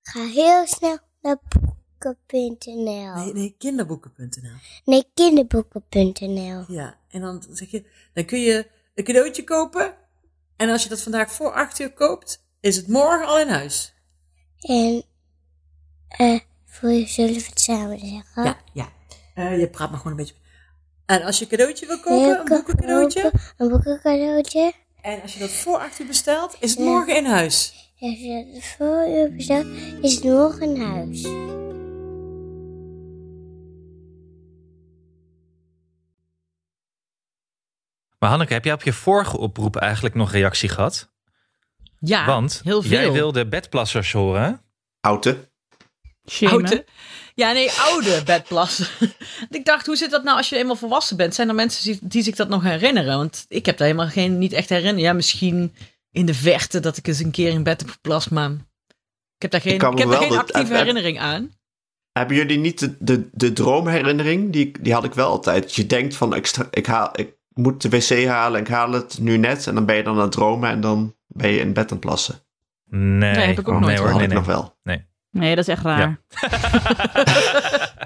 [0.02, 3.14] Ga heel snel naar boeken.nl.
[3.14, 4.56] Nee, nee, kinderboeken.nl.
[4.84, 6.64] Nee, kinderboeken.nl.
[6.68, 9.94] Ja, en dan zeg je, dan kun je een cadeautje kopen.
[10.56, 13.94] En als je dat vandaag voor 8 uur koopt, is het morgen al in huis.
[14.60, 15.04] En,
[16.08, 18.44] eh, voor je zullen we het samen zeggen?
[18.44, 18.92] Ja, ja.
[19.34, 20.34] Eh, je praat maar gewoon een beetje.
[21.06, 23.32] En als je een cadeautje wil kopen, een boekencadeautje.
[23.56, 24.72] Een boekencadeautje.
[25.06, 27.74] En als je dat voor 8 uur bestelt, is het morgen in huis.
[27.98, 29.66] Als je het voor je bestelt,
[30.02, 31.22] is het morgen in huis.
[38.18, 41.12] Maar Hanneke, heb jij op je vorige oproep eigenlijk nog reactie gehad?
[41.98, 42.90] Ja, Want heel veel.
[42.90, 44.42] jij wilde bedplassers horen.
[44.42, 44.52] hè?
[45.00, 46.84] Houten.
[47.36, 48.86] Ja, nee, oude bedplassen.
[49.50, 51.34] ik dacht, hoe zit dat nou als je eenmaal volwassen bent?
[51.34, 53.16] Zijn er mensen die, die zich dat nog herinneren?
[53.16, 55.00] Want ik heb daar helemaal geen, niet echt herinneren.
[55.00, 55.74] Ja, misschien
[56.10, 59.50] in de verte dat ik eens een keer in bed heb geplast, maar ik heb
[59.50, 61.50] daar geen, Ik heb daar geen dat- actieve heb- herinnering aan.
[62.12, 64.52] Hebben jullie niet de, de, de droomherinnering?
[64.52, 65.62] Die, die had ik wel altijd.
[65.62, 69.18] Dat je denkt van, ik, ik, haal, ik moet de wc halen, ik haal het
[69.20, 69.66] nu net.
[69.66, 71.88] En dan ben je dan aan het dromen en dan ben je in bed aan
[71.90, 72.40] het plassen.
[72.90, 74.08] Nee, heb ik ook Oh, nooit nee dat hoor.
[74.08, 74.38] had Nee, ik nee.
[74.38, 74.76] nog wel.
[74.82, 75.04] Nee,
[75.40, 76.20] dat is echt raar.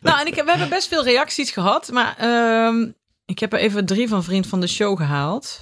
[0.00, 2.90] Nou, en ik, heb- we hebben best veel reacties gehad, maar ehm,
[3.24, 5.58] ik heb er even drie van Vriend van de Show gehaald.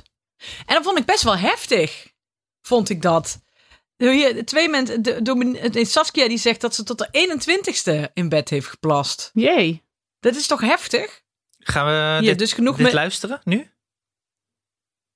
[0.66, 2.12] En dat vond ik best wel heftig,
[2.60, 3.42] vond ik dat.
[3.96, 7.08] Hier, twee mensen, de, Saskia die zegt dat ze tot de
[8.08, 9.30] 21ste in bed heeft geplast.
[9.32, 9.82] Jee.
[10.20, 11.22] Dat is toch heftig?
[11.58, 12.94] Gaan we Hier, dit, dus genoeg dit met...
[12.94, 13.70] luisteren nu?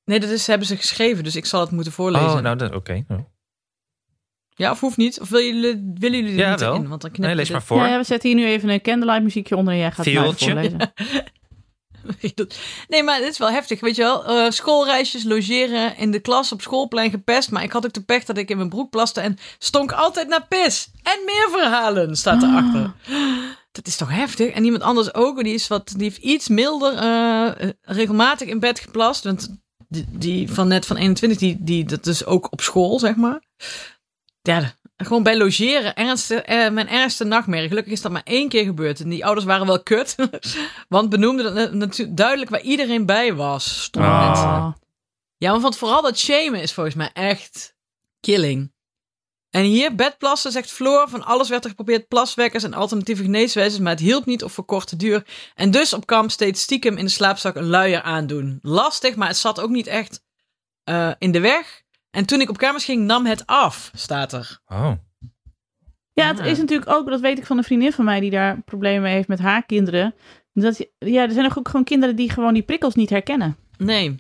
[0.05, 2.29] Nee, dat is, hebben ze geschreven, dus ik zal het moeten voorlezen.
[2.29, 3.05] Oh, nou, dat- oké.
[3.09, 3.25] Nou.
[4.61, 5.21] Ja, of hoeft niet?
[5.21, 6.75] Of willen jullie, willen jullie er Ja, niet wel.
[6.75, 6.89] in?
[6.89, 7.77] Want dan knip Nee, lees dit- maar voor.
[7.79, 10.39] Ja, ja, we zetten hier nu even een candlelight muziekje onder en jij gaat het
[10.43, 10.79] voorlezen.
[12.89, 13.81] Nee, maar dit is wel heftig.
[13.81, 17.51] Weet je wel, Eh, schoolreisjes, logeren in de klas op schoolplein gepest.
[17.51, 20.29] Maar ik had ook de pech dat ik in mijn broek plaste en stonk altijd
[20.29, 20.89] naar pis.
[21.03, 22.93] En meer verhalen staat erachter.
[23.73, 24.51] Dat is toch heftig?
[24.55, 28.81] En iemand anders ook, die, is wat, die heeft iets milder eh, regelmatig in bed
[28.81, 29.25] geplast.
[29.25, 33.17] Want die, die van net van 21, die, die, dat is ook op school, zeg
[33.17, 33.41] maar.
[34.43, 35.95] Ja, gewoon bij logeren.
[35.95, 37.69] Eh, mijn ergste nachtmerrie.
[37.69, 39.01] Gelukkig is dat maar één keer gebeurd.
[39.01, 40.15] En die ouders waren wel kut.
[40.89, 43.83] Want benoemden dat na- natuurlijk duidelijk waar iedereen bij was.
[43.83, 44.27] Stomme Ah.
[44.27, 44.79] mensen.
[45.37, 47.75] Ja, want vooral dat shamen is volgens mij echt
[48.21, 48.73] killing.
[49.51, 53.93] En hier, bedplassen, zegt Floor, van alles werd er geprobeerd, plaswekkers en alternatieve geneeswijzes, maar
[53.93, 55.27] het hielp niet of voor korte duur.
[55.55, 58.59] En dus op kamp steeds stiekem in de slaapzak een luier aandoen.
[58.63, 60.23] Lastig, maar het zat ook niet echt
[60.85, 61.83] eh, in de weg.
[62.11, 64.61] En toen ik op kamers ging, nam het af, staat er.
[64.67, 64.93] Oh.
[66.13, 66.45] Ja, het Ja.
[66.45, 69.15] is natuurlijk ook, dat weet ik van een vriendin van mij die daar problemen mee
[69.15, 70.15] heeft met haar kinderen.
[70.53, 73.57] Dat, je- ja, er zijn ook gewoon kinderen die gewoon die prikkels niet herkennen.
[73.79, 74.15] Nee.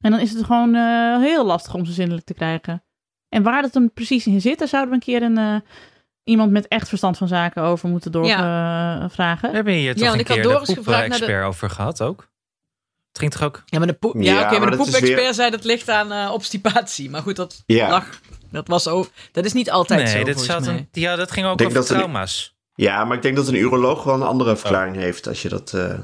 [0.00, 2.84] En dan is het gewoon eh, heel lastig om ze zindelijk te krijgen.
[3.28, 5.56] En waar dat hem precies in zit, daar zouden we een keer een, eh,
[6.24, 9.48] iemand met echt verstand van zaken over moeten doorvragen.
[9.50, 12.32] We hebben hier toch want een keer de poep-expert over gehad ook.
[13.14, 13.62] Het ging toch ook...
[13.66, 15.64] Ja, maar de, poep, ja, Ja, oké, maar maar de dat poepexpert weer- zei dat
[15.64, 17.10] ligt aan eh, obstipatie.
[17.10, 17.88] Maar goed, dat Ja.
[17.88, 18.20] lag.
[18.50, 19.10] Dat was ook.
[19.32, 20.22] Dat is niet altijd zo.
[20.22, 20.74] nee, zat mij.
[20.74, 22.56] een, ja, dat ging ook denk over dat trauma's.
[22.74, 25.72] Ja, maar ik denk dat een uroloog wel een andere verklaring heeft als je dat
[25.72, 25.94] eh,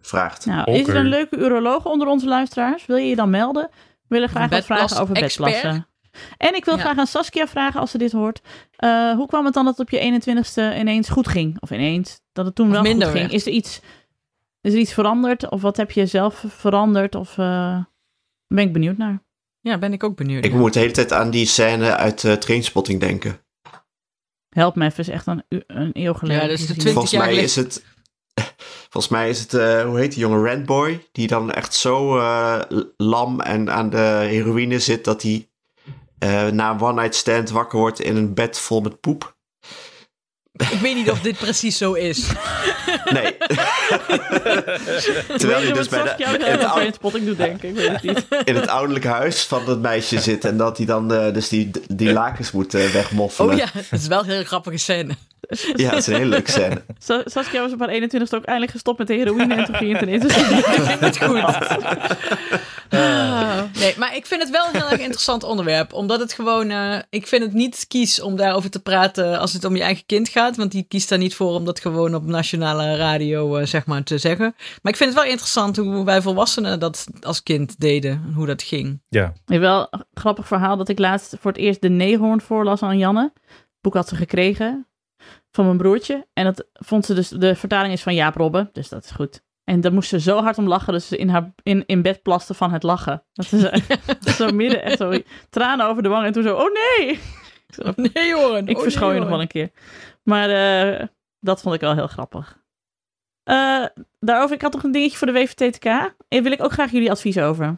[0.00, 0.46] vraagt.
[0.46, 2.86] Nou, is er een leuke uroloog onder onze luisteraars?
[2.86, 3.68] Wil je je dan melden?
[3.72, 5.52] We willen graag wat vragen over expert?
[5.52, 5.88] bedplassen.
[6.36, 6.80] En ik wil Ja.
[6.80, 8.40] graag aan Saskia vragen als ze dit hoort.
[8.76, 11.56] Eh, hoe kwam het dan dat het op je 21ste ineens goed ging?
[11.60, 13.30] Of ineens dat het toen Of wel goed minder ging?
[13.32, 13.80] Is er iets,
[14.60, 15.50] is er iets veranderd?
[15.50, 17.14] Of wat heb je zelf veranderd?
[17.14, 17.88] Of eh, daar
[18.46, 19.22] ben ik benieuwd naar.
[19.60, 20.44] Ja, ben ik ook benieuwd.
[20.44, 23.40] Ik moet de hele tijd aan die scène uit eh Trainspotting denken.
[24.48, 25.42] Help me even, is echt een,
[25.92, 26.42] eeuw geleden.
[26.42, 26.92] Ja, dat is de gezien.
[26.92, 27.50] 20 Volgens jaar mij geleden.
[27.50, 27.84] is het...
[28.90, 31.08] Volgens mij is het, eh, hoe heet die jonge Randboy?
[31.12, 32.60] Die dan echt zo eh,
[32.96, 35.48] lam en aan de heroïne zit dat hij
[36.18, 39.38] eh, na een one-night stand wakker wordt in een bed vol met poep.
[40.52, 42.26] Ik weet niet of dit precies zo is.
[43.12, 43.36] Nee.
[45.38, 47.68] Terwijl hij dus bij de, jou in, het een ou- trainspotting doet denken.
[47.68, 48.26] Ik weet het niet.
[48.48, 50.44] in het ouderlijke huis van dat meisje zit.
[50.44, 53.52] En dat hij dan eh, dus die, die lakens moet eh, wegmoffelen.
[53.52, 55.16] Oh ja, het is wel een hele grappige scène.
[55.74, 56.82] Ja, dat is een hele leuke scène.
[56.98, 59.92] Sa- Saskia was op haar 21ste ook eindelijk gestopt met de heroïne en toen ging
[59.92, 60.24] het ineens.
[61.00, 61.42] Het goed.
[62.90, 65.92] Ah, nee, maar ik vind het wel een heel erg interessant onderwerp.
[65.92, 66.70] Omdat het gewoon...
[66.70, 70.06] eh, ik vind het niet kies om daarover te praten als het om je eigen
[70.06, 70.56] kind gaat.
[70.56, 74.02] Want die kiest daar niet voor om dat gewoon op nationale radio eh, zeg maar
[74.02, 74.54] te zeggen.
[74.82, 78.10] Maar ik vind het wel interessant hoe wij volwassenen dat als kind deden.
[78.10, 79.02] En hoe dat ging.
[79.08, 79.24] Ja.
[79.26, 82.82] Ik heb wel een grappig verhaal dat ik laatst voor het eerst de Neehoorn voorlas
[82.82, 83.30] aan Janne.
[83.46, 84.86] Het boek had ze gekregen
[85.50, 86.26] van mijn broertje.
[86.32, 89.42] En dat vond ze dus, de vertaling is van Jaap Robben, dus dat is goed.
[89.64, 92.22] En daar moest ze zo hard om lachen, dat ze in, haar, in, in bed
[92.22, 93.24] plaste van het lachen.
[93.32, 93.70] Dat ze zo,
[94.46, 96.26] zo midden, echt zo tranen over de wang.
[96.26, 97.08] En toen zo, oh nee!
[97.10, 98.56] Ik zo, Nee hoor.
[98.64, 99.70] Ik verschoon je nog wel een keer.
[100.22, 101.06] Maar eh,
[101.40, 102.58] dat vond ik wel heel grappig.
[103.42, 103.84] Eh,
[104.20, 105.84] daarover, ik had nog een dingetje voor de WVTTK.
[106.28, 107.76] En wil ik ook graag jullie advies over.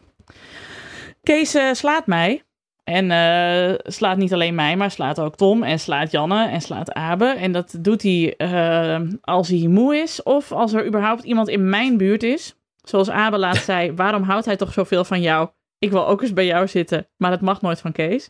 [1.23, 2.43] Kees eh, slaat mij.
[2.83, 6.91] En eh, slaat niet alleen mij, maar slaat ook Tom en slaat Janne en slaat
[6.93, 7.25] Abe.
[7.25, 11.69] En dat doet hij eh, als hij moe is of als er überhaupt iemand in
[11.69, 12.55] mijn buurt is.
[12.81, 15.49] Zoals Abe laatst zei, waarom houdt hij toch zoveel van jou?
[15.77, 18.29] Ik wil ook eens bij jou zitten, maar dat mag nooit van Kees.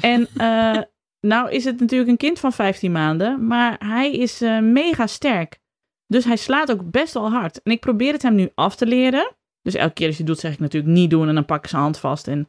[0.00, 0.78] En eh,
[1.30, 5.58] nou is het natuurlijk een kind van 15 maanden, maar hij is mega sterk.
[6.06, 7.62] Dus hij slaat ook best wel hard.
[7.62, 9.34] En ik probeer het hem nu af te leren.
[9.62, 11.70] Dus elke keer als je doet, zeg ik natuurlijk niet doen en dan pak ik
[11.70, 12.28] zijn hand vast.
[12.28, 12.48] En,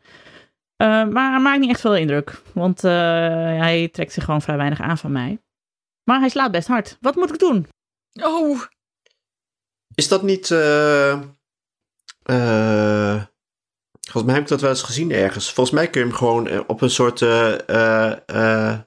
[0.77, 2.91] eh, maar hij maakt niet echt veel indruk, want eh,
[3.59, 5.39] hij trekt zich gewoon vrij weinig aan van mij.
[6.03, 6.97] Maar hij slaat best hard.
[7.01, 7.67] Wat moet ik doen?
[8.21, 8.61] Oh,
[9.95, 10.51] Is dat niet...
[10.51, 11.11] eh,
[12.23, 13.23] eh,
[14.01, 15.53] volgens mij heb ik dat wel eens gezien ergens.
[15.53, 18.79] Volgens mij kun je hem gewoon op een soort eh, eh, eh,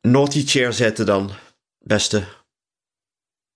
[0.00, 1.30] naughty chair zetten dan.
[1.78, 2.24] Beste.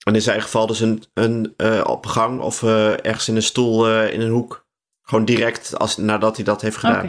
[0.07, 3.37] En in zijn geval dus een, een eh, op een gang of eh, ergens in
[3.37, 4.69] een stoel eh, in een hoek.
[5.11, 6.87] Gewoon direct als, nadat hij dat heeft Oké.
[6.87, 7.09] gedaan.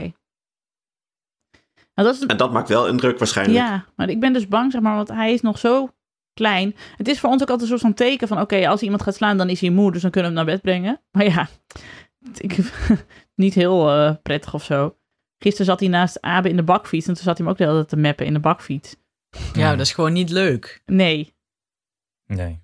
[1.93, 3.57] Nou, dat is En dat maakt wel indruk waarschijnlijk.
[3.57, 5.89] Ja, maar ik ben dus bang, zeg maar, want hij is nog zo
[6.33, 6.75] klein.
[6.97, 9.15] Het is voor ons ook altijd een soort van teken van, oké, als iemand gaat
[9.15, 11.01] slaan, dan is hij moe, dus dan kunnen we hem naar bed brengen.
[11.11, 11.49] Maar ja,
[12.47, 12.57] ik,
[13.43, 14.97] niet heel eh, prettig of zo.
[15.37, 17.63] Gisteren zat hij naast Abe in de bakfiets en toen zat hij hem ook de
[17.63, 18.95] hele tijd te meppen in de bakfiets.
[19.53, 20.81] ja, dat is gewoon niet leuk.
[20.85, 21.33] Nee.
[22.25, 22.61] Nee.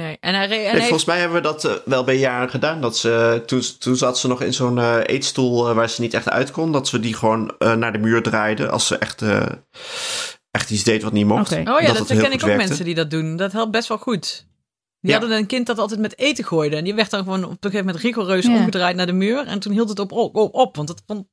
[0.00, 2.80] Nee, en hij, en Nee, volgens mij hebben we dat eh, wel bij jaren gedaan.
[2.80, 6.14] Dat ze, toen, toen zat ze nog in zo'n eh, eetstoel eh, waar ze niet
[6.14, 6.72] echt uit kon.
[6.72, 9.46] Dat we die gewoon naar de muur draaiden als ze echt, eh,
[10.50, 11.52] echt iets deed wat niet mocht.
[11.52, 11.70] Oké.
[11.72, 12.66] Oh ja, dat, heel ken ik ook werkte.
[12.66, 13.36] mensen die dat doen.
[13.36, 14.46] Dat helpt best wel goed.
[15.00, 15.18] Die Ja.
[15.18, 16.76] hadden een kind dat altijd met eten gooide.
[16.76, 18.54] En die werd dan gewoon op een gegeven moment rigoureus Ja.
[18.56, 19.46] omgedraaid naar de muur.
[19.46, 21.26] En toen hield het op, op, op, op, want het vond,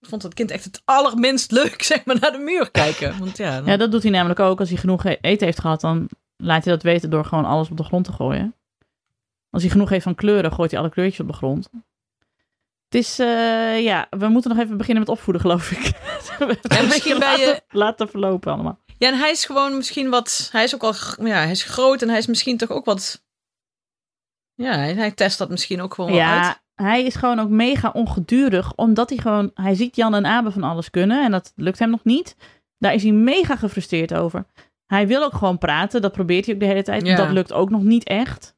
[0.00, 3.18] vond het kind echt het allerminst leuk, zeg maar, naar de muur kijken.
[3.18, 4.60] Want ja, dan- Ja, dat doet hij namelijk ook.
[4.60, 6.08] Als hij genoeg e- eten heeft gehad, dan
[6.40, 8.54] laat hij dat weten door gewoon alles op de grond te gooien.
[9.50, 11.70] Als hij genoeg heeft van kleuren, gooit hij alle kleurtjes op de grond.
[12.84, 15.92] Het is, eh, ja, we moeten nog even beginnen met opvoeden, geloof ik.
[16.68, 18.78] En misschien bij je- laten, verlopen allemaal.
[18.98, 20.48] ja, en hij is gewoon misschien wat...
[20.52, 20.94] Hij is ook al...
[21.26, 23.24] Ja, hij is groot en hij is misschien toch ook wat...
[24.54, 26.44] Ja, hij, test dat misschien ook gewoon wel uit.
[26.44, 30.50] Ja, hij is gewoon ook mega ongedurig, omdat hij gewoon, hij ziet Jan en Abe
[30.50, 32.36] van alles kunnen en dat lukt hem nog niet.
[32.78, 34.46] Daar is hij mega gefrustreerd over.
[34.90, 37.06] Hij wil ook gewoon praten, dat probeert hij ook de hele tijd.
[37.06, 37.16] Ja.
[37.16, 38.56] Dat lukt ook nog niet echt.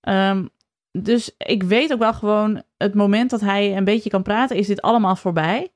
[0.00, 0.46] Ehm,
[0.90, 4.66] dus ik weet ook wel gewoon, het moment dat hij een beetje kan praten, is
[4.66, 5.72] dit allemaal voorbij.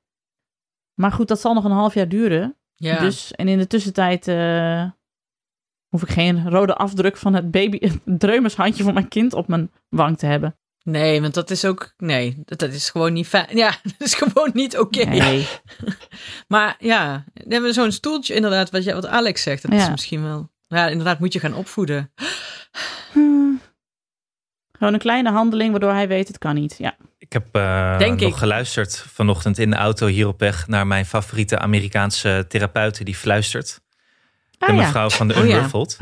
[0.95, 2.57] Maar goed, dat zal nog een half jaar duren.
[2.75, 2.99] Ja.
[2.99, 4.91] Dus, en in de tussentijd eh,
[5.89, 9.71] hoef ik geen rode afdruk van het baby, het dreumeshandje van mijn kind op mijn
[9.89, 10.57] wang te hebben.
[10.83, 11.95] Nee, want dat is ook...
[11.97, 13.57] Nee, dat, dat is gewoon niet fijn.
[13.57, 15.05] Ja, dat is gewoon niet oké.
[15.05, 15.49] Nee.
[16.49, 19.63] Maar ja, hebben we zo'n stoeltje inderdaad, wat, jij- wat Alex zegt.
[19.63, 19.91] Dat is Ja.
[19.91, 20.53] misschien wel...
[20.69, 22.13] Ja, inderdaad moet je gaan opvoeden.
[23.13, 23.61] Hmm.
[24.79, 26.75] Gewoon een kleine handeling waardoor hij weet het kan niet.
[26.79, 26.97] Ja.
[27.19, 28.37] Ik heb eh, Denk nog ik.
[28.37, 33.81] geluisterd vanochtend in de auto hier op weg naar mijn favoriete Amerikaanse therapeute die fluistert.
[34.59, 34.81] Ah, de ja.
[34.83, 35.57] mevrouw van de Oh, ja.
[35.57, 35.99] Unruffled.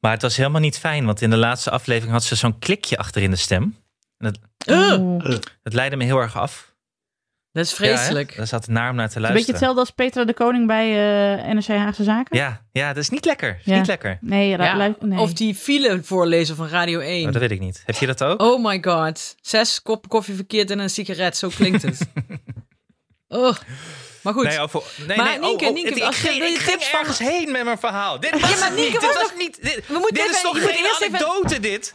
[0.00, 2.96] Maar het was helemaal niet fijn, want in de laatste aflevering had ze zo'n klikje
[2.98, 3.76] achter in de stem.
[4.66, 5.24] Ugh, Oeh.
[5.62, 6.73] Dat leidde me heel erg af.
[7.54, 8.30] Dat is vreselijk.
[8.30, 8.36] Ja?
[8.36, 9.54] Daar zat het naar om naar te Een beetje luisteren.
[9.54, 10.86] hetzelfde als Petra de Koning bij
[11.46, 12.38] eh NRC Haagse Zaken.
[12.38, 13.56] Ja, ja, dat is niet lekker.
[13.58, 13.76] Is Ja.
[13.76, 14.18] Niet lekker.
[14.20, 15.18] Nee, Ja, nee.
[15.18, 17.26] Of die file voorlezen van Radio 1.
[17.26, 17.82] Oh, dat weet ik niet.
[17.86, 18.42] Heb je dat ook?
[18.42, 19.34] Oh my god.
[19.40, 21.36] Zes kop koffie verkeerd en een sigaret.
[21.36, 21.98] Zo klinkt het.
[23.28, 23.54] oh.
[24.22, 24.44] Maar goed.
[24.44, 25.34] Nee, over, nee, Maar nee.
[25.36, 27.52] oh, Nienke, oh, Nienke, als ik je- wil je ik ging tips van- ergens heen
[27.52, 28.20] met mijn verhaal.
[28.20, 29.00] Dit was maar het Nienke, niet.
[29.00, 29.38] Dit was nog.
[29.38, 29.58] niet.
[29.62, 31.94] Dit, We moeten dit is even- toch je moet geen eerst even- anekdote, dit?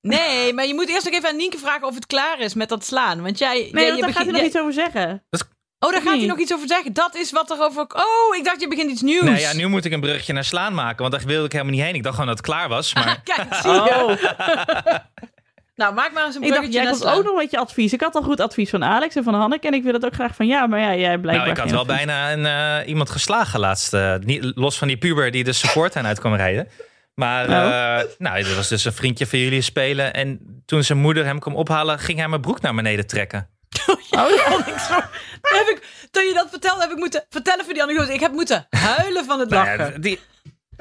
[0.00, 2.68] Nee, maar je moet eerst nog even aan Nienke vragen of het klaar is met
[2.68, 3.22] dat slaan.
[3.22, 3.52] Want jij...
[3.54, 5.24] nee, jij, want je daar gaat hij nog iets over zeggen.
[5.78, 6.92] Oh, daar gaat hij nog iets over zeggen.
[6.92, 7.82] Dat is wat er over...
[7.82, 9.24] Oh, ik dacht je begint iets nieuws.
[9.24, 11.74] Nee, ja, nu moet ik een bruggetje naar slaan maken, want daar wilde ik helemaal
[11.74, 11.94] niet heen.
[11.94, 13.20] Ik dacht gewoon dat het klaar was, maar...
[13.24, 14.04] Kijk, zie je.
[14.04, 14.98] Oh,
[15.74, 17.16] Nou, maak maar eens een ik dacht, bruggetje jij komt slaan.
[17.18, 17.92] ook nog met je advies.
[17.92, 19.66] Ik had al goed advies van Alex en van Hanneke.
[19.66, 21.66] En ik wil het ook graag van ja, maar ja, jij blijkbaar Nou, ik had
[21.66, 21.96] geen wel advies.
[21.96, 23.94] bijna een, eh, iemand geslagen laatst.
[23.94, 26.68] eh, niet, los van die puber die de support aan uit kwam rijden.
[27.14, 30.14] Maar eh, nou, er was dus een vriendje van jullie spelen.
[30.14, 33.48] En toen zijn moeder hem kwam ophalen, ging hij mijn broek naar beneden trekken.
[33.88, 34.28] Oh ja.
[35.58, 38.12] Heb ik, toen je dat vertelde, heb ik moeten vertellen voor die anekdote.
[38.12, 39.92] Ik heb moeten huilen van het Nou lachen.
[39.92, 40.20] ja, die,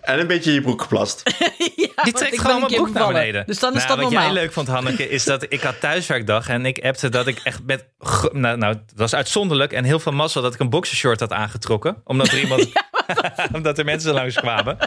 [0.02, 1.24] En een beetje in je broek geplast.
[1.76, 3.46] Ja, die trekt gewoon mijn broek naar beneden.
[3.46, 4.34] Dus dan is Nou, dat wat normaal.
[4.34, 6.50] jij leuk vond, Hanneke, is dat ik had thuiswerkdag.
[6.50, 7.86] En ik appte dat ik echt met...
[8.32, 9.74] Nou, nou, het was uitzonderlijk.
[9.74, 12.02] En heel veel mazzel dat ik een boxershort had aangetrokken.
[12.04, 12.70] Omdat er iemand...
[13.56, 14.78] omdat er mensen langskwamen.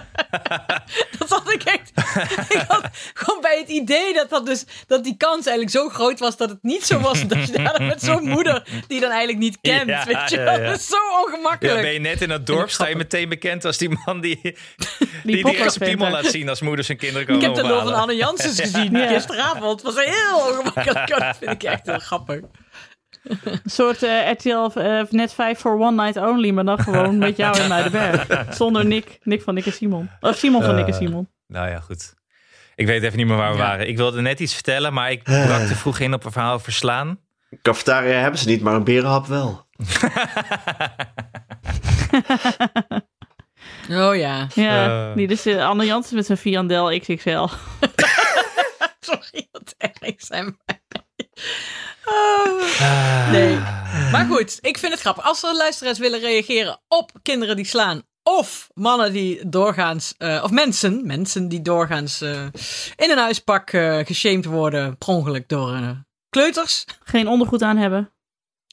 [1.18, 1.90] Dat ik echt.
[2.52, 6.18] Ik had gewoon bij het idee dat, dat, dus, dat die kans eigenlijk zo groot
[6.18, 7.26] was dat het niet zo was.
[7.26, 9.88] Dat je daar met zo'n moeder die je dan eigenlijk niet kent.
[9.88, 10.60] Ja, weet je ja, wel.
[10.60, 10.66] ja.
[10.70, 11.80] Dat is zo Ja, ongemakkelijk.
[11.80, 14.40] ben je net in het dorp, sta je meteen bekend als die man die,
[15.24, 17.94] die, die, piemel laat zien als moeders en kinderen ik komen heb de lul van.
[17.94, 19.06] Anne Janssens gezien Ja.
[19.08, 19.82] gisteravond.
[19.82, 21.08] Het was heel ongemakkelijk.
[21.08, 22.40] Dat vind ik echt heel grappig.
[23.44, 27.36] Een soort eh, RTL eh, net 5 voor One Night Only, maar dan gewoon met
[27.36, 28.26] jou en Muidenberg.
[28.54, 30.10] Zonder Nick, Nick van Nick en Simon.
[30.20, 30.98] Of Simon van Nick en Eh.
[30.98, 31.28] Simon.
[31.52, 32.14] Nou ja, goed.
[32.74, 33.62] Ik weet even niet meer waar we Ja.
[33.66, 33.88] waren.
[33.88, 36.72] Ik wilde net iets vertellen, maar ik brak te vroeg in op een verhaal over
[36.72, 37.18] slaan.
[37.62, 39.66] Cafetaria hebben ze niet, maar een berenhap wel.
[43.90, 44.46] Oh ja.
[44.54, 45.16] Ja, Eh.
[45.16, 47.46] die dus uh, Anne Jansen met zijn Viandel XXL.
[49.00, 50.56] Sorry, wat erg zijn.
[52.04, 53.30] Oh.
[53.30, 53.56] Nee.
[54.10, 55.24] Maar goed, ik vind het grappig.
[55.24, 58.02] Als er luisteraars willen reageren op kinderen die slaan.
[58.22, 60.14] Of mannen die doorgaans.
[60.18, 61.06] eh, of mensen.
[61.06, 62.42] Mensen die doorgaans eh,
[62.96, 64.98] in een huispak eh geshamed worden.
[64.98, 66.84] per ongeluk door kleuters.
[67.04, 68.12] Geen ondergoed aan hebben.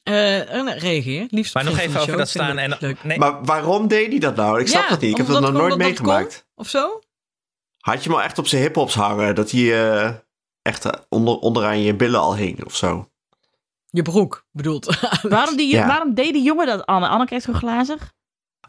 [0.04, 1.26] Reageer.
[1.30, 2.42] Liefst Maar nog even over de dat show.
[2.44, 2.58] staan.
[2.58, 3.04] En, leuk.
[3.04, 4.60] nee, Maar waarom deed hij dat nou?
[4.60, 5.10] Ik snap Ja, dat niet.
[5.10, 6.46] Ik heb dat nog nooit meegemaakt.
[6.54, 7.00] Of zo?
[7.78, 9.34] Had je hem al echt op zijn hiphops hangen?
[9.34, 10.14] Dat hij eh,
[10.62, 13.10] echt onder, onderaan je billen al hing of zo?
[13.90, 14.98] Je broek bedoelt.
[15.22, 15.86] Waarom, die, Ja.
[15.86, 17.08] waarom deed die jongen dat, Anne?
[17.08, 18.12] Anne kijkt zo glazig.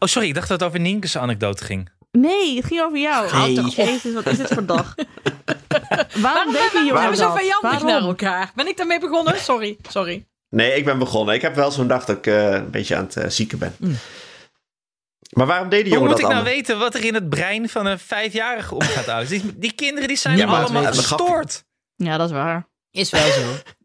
[0.03, 1.89] Oh, sorry, ik dacht dat het over Nienke's anekdote ging.
[2.11, 3.49] Nee, het ging over jou.
[3.69, 4.95] Jezus, wat is dit voor dag?
[6.15, 7.37] waarom, Waarom jongen we zo dat?
[7.39, 7.87] vijandig Waarom?
[7.87, 8.51] naar elkaar?
[8.55, 9.39] Ben ik daarmee begonnen?
[9.49, 10.25] Sorry, sorry.
[10.49, 11.35] Nee, ik ben begonnen.
[11.35, 13.75] Ik heb wel zo'n dag dat ik eh, een beetje aan het eh, zieken ben.
[13.79, 13.95] Mm.
[15.31, 17.29] Maar waarom deed die Hoe jongen moet dat ik nou weten wat er in het
[17.29, 19.27] brein van een vijfjarige omgaat?
[19.27, 21.63] Die, die kinderen die zijn Ja, allemaal het- het gaf- gestoord.
[21.95, 22.67] Ja, dat is waar.
[22.91, 23.41] Is wel zo.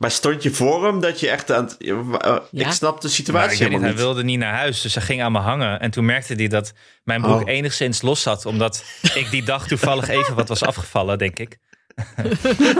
[0.00, 1.76] Maar stond je voor hem dat je echt aan het...
[1.78, 2.66] eh, Ja.
[2.66, 5.38] Ik snap de situatie niet, hij wilde niet naar huis, dus hij ging aan me
[5.38, 5.80] hangen.
[5.80, 6.72] En toen merkte hij dat
[7.04, 7.48] mijn broek Oh.
[7.48, 8.46] enigszins los zat.
[8.46, 8.84] Omdat
[9.14, 11.58] ik die dag toevallig even wat was afgevallen, denk ik.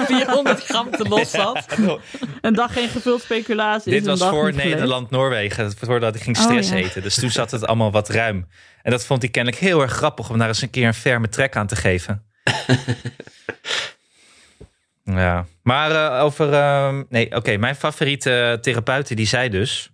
[0.07, 1.66] 400 gram te los zat.
[2.41, 3.93] Een dag geen gevuld speculatie.
[3.93, 4.53] Dit was voor.
[4.55, 6.77] Nederland-Noorwegen, voordat ik ging Oh, stress ja.
[6.77, 7.03] eten.
[7.03, 8.47] Dus toen zat het allemaal wat ruim.
[8.83, 11.29] En dat vond hij kennelijk heel erg grappig om daar eens een keer een ferme
[11.29, 12.25] trek aan te geven.
[15.18, 16.52] ja, maar eh, over...
[16.52, 19.90] ehm, nee, oké, mijn favoriete therapeute die zei dus...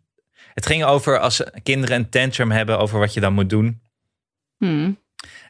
[0.54, 3.80] Het ging over als kinderen een tantrum hebben over wat je dan moet doen.
[4.58, 4.98] Hmm.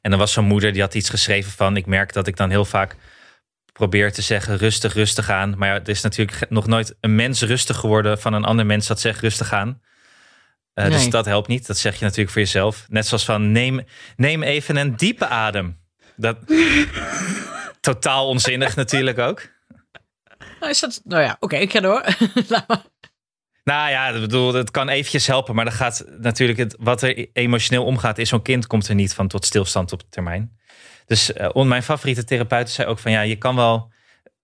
[0.03, 1.77] En dan was zo'n moeder die had iets geschreven van...
[1.77, 2.97] ik merk dat ik dan heel vaak
[3.73, 5.55] probeer te zeggen rustig, rustig aan.
[5.59, 8.21] Maar ja, er is natuurlijk nog nooit een mens rustig geworden...
[8.21, 9.81] van een ander mens dat zegt rustig aan.
[10.75, 11.67] Eh, Dus dat helpt niet.
[11.67, 12.87] Dat zeg je natuurlijk voor jezelf.
[12.89, 13.85] Net zoals van neem,
[14.17, 15.79] neem even een diepe adem.
[16.17, 16.39] Dat...
[17.81, 19.49] Totaal onzinnig natuurlijk ook.
[20.61, 21.01] Nou, is dat...
[21.05, 22.05] nou ja, oké, ik ga door.
[23.65, 27.29] Nou ja, ik bedoel, het kan eventjes helpen, maar dan gaat natuurlijk het, wat er
[27.33, 30.59] emotioneel omgaat, is zo'n kind komt er niet van tot stilstand op termijn.
[31.07, 33.93] Dus on- mijn favoriete therapeut zei ook van ja, je kan wel,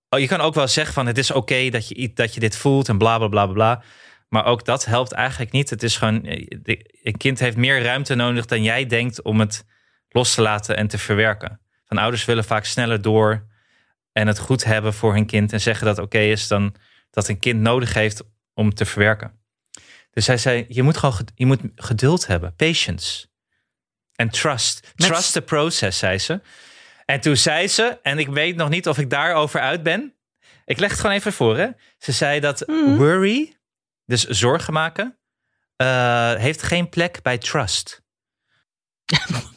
[0.08, 2.56] oh, je kan ook wel zeggen van het is oké dat, je, dat je dit
[2.56, 3.82] voelt en bla bla bla bla.
[4.28, 5.70] Maar ook dat helpt eigenlijk niet.
[5.70, 6.46] Het is gewoon, eh,
[7.02, 9.64] een kind heeft meer ruimte nodig dan jij denkt om het
[10.08, 11.60] los te laten en te verwerken.
[11.86, 13.46] Van ouders willen vaak sneller door
[14.12, 16.74] en het goed hebben voor hun kind en zeggen dat oké is dan
[17.10, 18.22] dat een kind nodig heeft
[18.54, 19.40] om te verwerken.
[20.10, 23.26] Dus hij zei, je moet gewoon je moet geduld hebben, patience.
[24.14, 24.92] En trust.
[24.96, 26.40] Met- Trust the process, zei ze.
[27.04, 30.14] En toen zei ze, en ik weet nog niet of ik daarover uit ben.
[30.64, 31.68] Ik leg het gewoon even voor, hè.
[31.98, 32.96] Ze zei dat Mhm.
[32.96, 33.56] worry,
[34.04, 35.18] dus zorgen maken,
[35.76, 38.02] eh, heeft geen plek bij trust.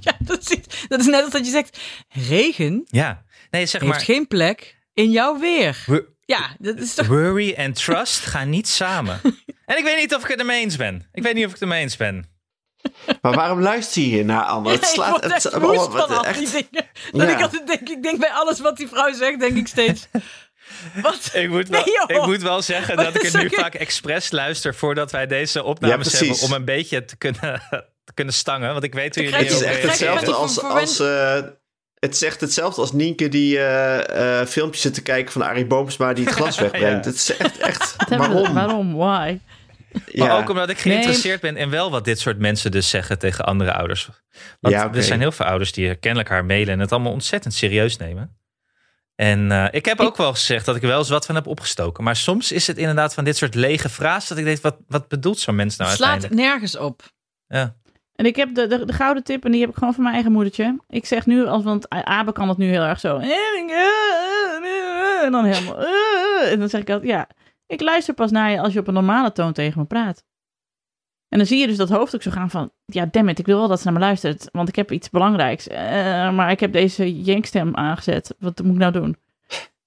[0.00, 1.78] Ja, dat is, dat is net als dat je zegt...
[2.08, 3.24] Regen Ja,
[3.56, 5.84] nee, zeg heeft maar, geen plek in jouw weer.
[6.24, 7.06] Ja, dat is toch...
[7.06, 9.20] worry en trust gaan niet samen.
[9.66, 11.08] En ik weet niet of ik het ermee eens ben.
[11.12, 12.34] Ik weet niet of ik het ermee eens ben.
[13.22, 14.70] Maar waarom luister je hier naar Anne?
[14.70, 15.10] Het ik slaat...
[15.10, 16.88] word Het, echt oh, woest wat- van al echt- die dingen.
[17.12, 17.36] Dat Ja.
[17.36, 20.06] ik altijd denk, ik denk bij alles wat die vrouw zegt, denk ik steeds...
[21.02, 21.30] Wat?
[21.32, 24.30] Ik moet, wel, Nee, ik moet wel zeggen Wat dat ik het nu vaak expres
[24.30, 26.40] luister voordat wij deze opnames hebben.
[26.40, 27.62] Om een beetje te kunnen,
[28.04, 28.72] te kunnen stangen.
[28.72, 31.38] Want ik weet hoe jullie Het is echt hetzelfde als, als eh,
[31.98, 36.12] het zegt hetzelfde als Nienke die eh, eh, filmpjes zit te kijken van Arie Boomsma
[36.12, 37.04] die het glas wegbrengt.
[37.04, 37.10] Ja.
[37.10, 38.54] Het is echt, echt waarom?
[38.54, 38.94] Waarom?
[38.94, 39.38] Why?
[40.14, 43.44] Maar ook omdat ik geïnteresseerd ben in wel wat dit soort mensen dus zeggen tegen
[43.44, 44.08] andere ouders.
[44.60, 47.54] Want Ja, er zijn heel veel ouders die kennelijk haar mailen en het allemaal ontzettend
[47.54, 48.36] serieus nemen.
[49.14, 51.46] En eh, ik heb ook wel gezegd dat ik er wel eens wat van heb
[51.46, 52.04] opgestoken.
[52.04, 55.08] Maar soms is het inderdaad van dit soort lege frases dat ik denk, wat, wat
[55.08, 56.48] bedoelt zo'n mens nou Het slaat uiteindelijk?
[56.48, 57.02] nergens op.
[57.46, 57.76] Ja.
[58.16, 60.14] En ik heb de, de, de gouden tip, en die heb ik gewoon van mijn
[60.14, 60.76] eigen moedertje.
[60.88, 63.18] Ik zeg nu, als, want Abe kan het nu heel erg zo.
[65.22, 65.86] En dan helemaal.
[66.50, 67.28] En dan zeg ik altijd, ja,
[67.66, 70.24] ik luister pas naar je als je op een normale toon tegen me praat.
[71.28, 73.46] En dan zie je dus dat hoofd ook zo gaan van, ja, damn it, ik
[73.46, 75.68] wil wel dat ze naar me luistert, want ik heb iets belangrijks.
[75.68, 78.34] Eh, maar ik heb deze jenkstem aangezet.
[78.38, 79.16] Wat moet ik nou doen?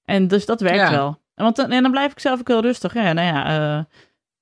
[0.05, 0.91] En dus dat werkt Ja.
[0.91, 1.07] wel.
[1.35, 2.93] En, want dan, en dan blijf ik zelf ook heel rustig.
[2.93, 3.45] Ja, nou ja,
[3.77, 3.83] eh,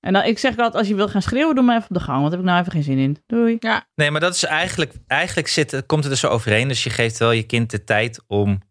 [0.08, 2.04] en dan, ik zeg altijd, als je wil gaan schreeuwen, doe maar even op de
[2.04, 3.18] gang, want daar heb ik nou even geen zin in.
[3.28, 3.58] Doei.
[3.96, 6.68] Nee, maar dat is eigenlijk, eigenlijk zit, komt het er zo overheen.
[6.68, 8.62] Dus je geeft wel je kind de tijd om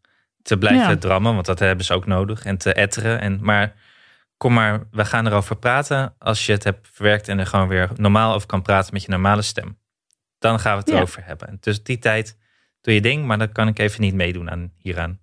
[0.42, 0.96] te blijven Ja.
[0.96, 2.44] drammen, want dat hebben ze ook nodig.
[2.44, 3.20] En te etteren.
[3.20, 3.74] En, maar
[4.36, 6.14] kom maar, we gaan erover praten.
[6.18, 9.10] Als je het hebt verwerkt en er gewoon weer normaal over kan praten met je
[9.10, 9.78] normale stem.
[10.38, 10.94] Dan gaan we het Ja.
[10.96, 11.56] erover hebben.
[11.60, 12.36] Dus die tijd
[12.80, 15.20] doe je ding, maar dan kan ik even niet meedoen aan hieraan.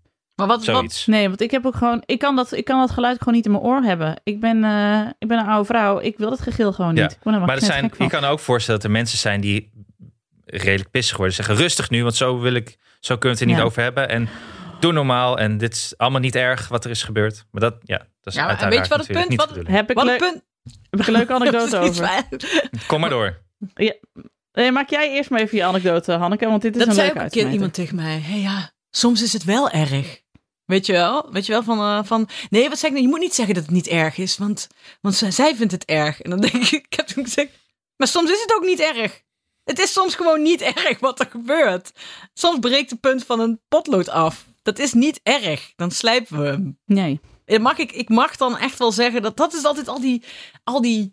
[0.47, 1.03] Maar wat.
[1.05, 3.45] Nee, want ik heb ook gewoon, ik kan dat, ik kan dat geluid gewoon niet
[3.45, 4.21] in mijn oor hebben.
[4.23, 5.99] Ik ben, eh, ik ben een oude vrouw.
[5.99, 7.11] Ik wil dat gegil gewoon Ja, niet.
[7.11, 9.71] Ik Maar er zijn, je kan ook voorstellen dat er mensen zijn die
[10.45, 11.35] redelijk pissig worden.
[11.35, 13.63] Zeggen rustig nu, want zo wil ik, zo kunnen we het er niet Ja.
[13.63, 14.09] over hebben.
[14.09, 14.29] En
[14.79, 15.37] doe normaal.
[15.37, 17.45] En dit is allemaal niet erg wat er is gebeurd.
[17.51, 19.59] Maar dat, ja, dat is Ja, maar weet je wat het punt- wat-.
[19.67, 20.43] Heb ik, wat een leuk, punt.
[20.89, 22.09] heb ik een leuke anekdote over.
[22.87, 23.41] Kom maar door.
[24.51, 27.05] Eh, maak jij eerst maar even je anekdote, Hanneke, want dit is Dat een zei
[27.07, 28.13] leuke ook een keer iemand tegen mij.
[28.13, 30.21] Hé hey, ja, soms is het wel erg.
[30.73, 31.31] Weet je wel?
[31.31, 33.03] Weet je wel van, eh, van nee, wat zeg ik nou?
[33.03, 34.67] Je moet niet zeggen dat het niet erg is, want,
[35.01, 36.21] want zij, vindt het erg.
[36.21, 37.51] En dan denk ik, ik heb toen gezegd,
[37.97, 39.21] maar soms is het ook niet erg.
[39.63, 41.91] Het is soms gewoon niet erg wat er gebeurt.
[42.33, 44.45] Soms breekt de punt van een potlood af.
[44.61, 45.73] Dat is niet erg.
[45.75, 46.79] Dan slijpen we hem.
[46.85, 47.19] Nee.
[47.45, 50.23] Eh, Mag ik, ik mag dan echt wel zeggen dat dat is altijd al die,
[50.63, 51.09] al die...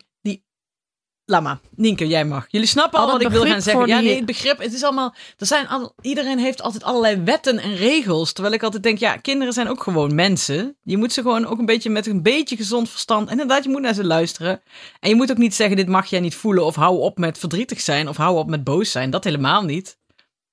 [1.30, 2.46] Laat maar, Nienke, jij mag.
[2.48, 3.86] Jullie snappen al Al wat ik wil gaan zeggen.
[3.86, 7.58] Ja, nee, het begrip, het is allemaal, er zijn al, iedereen heeft altijd allerlei wetten
[7.58, 8.32] en regels.
[8.32, 10.76] Terwijl ik altijd denk, ja, kinderen zijn ook gewoon mensen.
[10.82, 13.70] Je moet ze gewoon ook een beetje met een beetje gezond verstand, en inderdaad, je
[13.70, 14.62] moet naar ze luisteren.
[15.00, 17.38] En je moet ook niet zeggen, dit mag jij niet voelen, of hou op met
[17.38, 19.10] verdrietig zijn, of hou op met boos zijn.
[19.10, 19.98] Dat helemaal niet.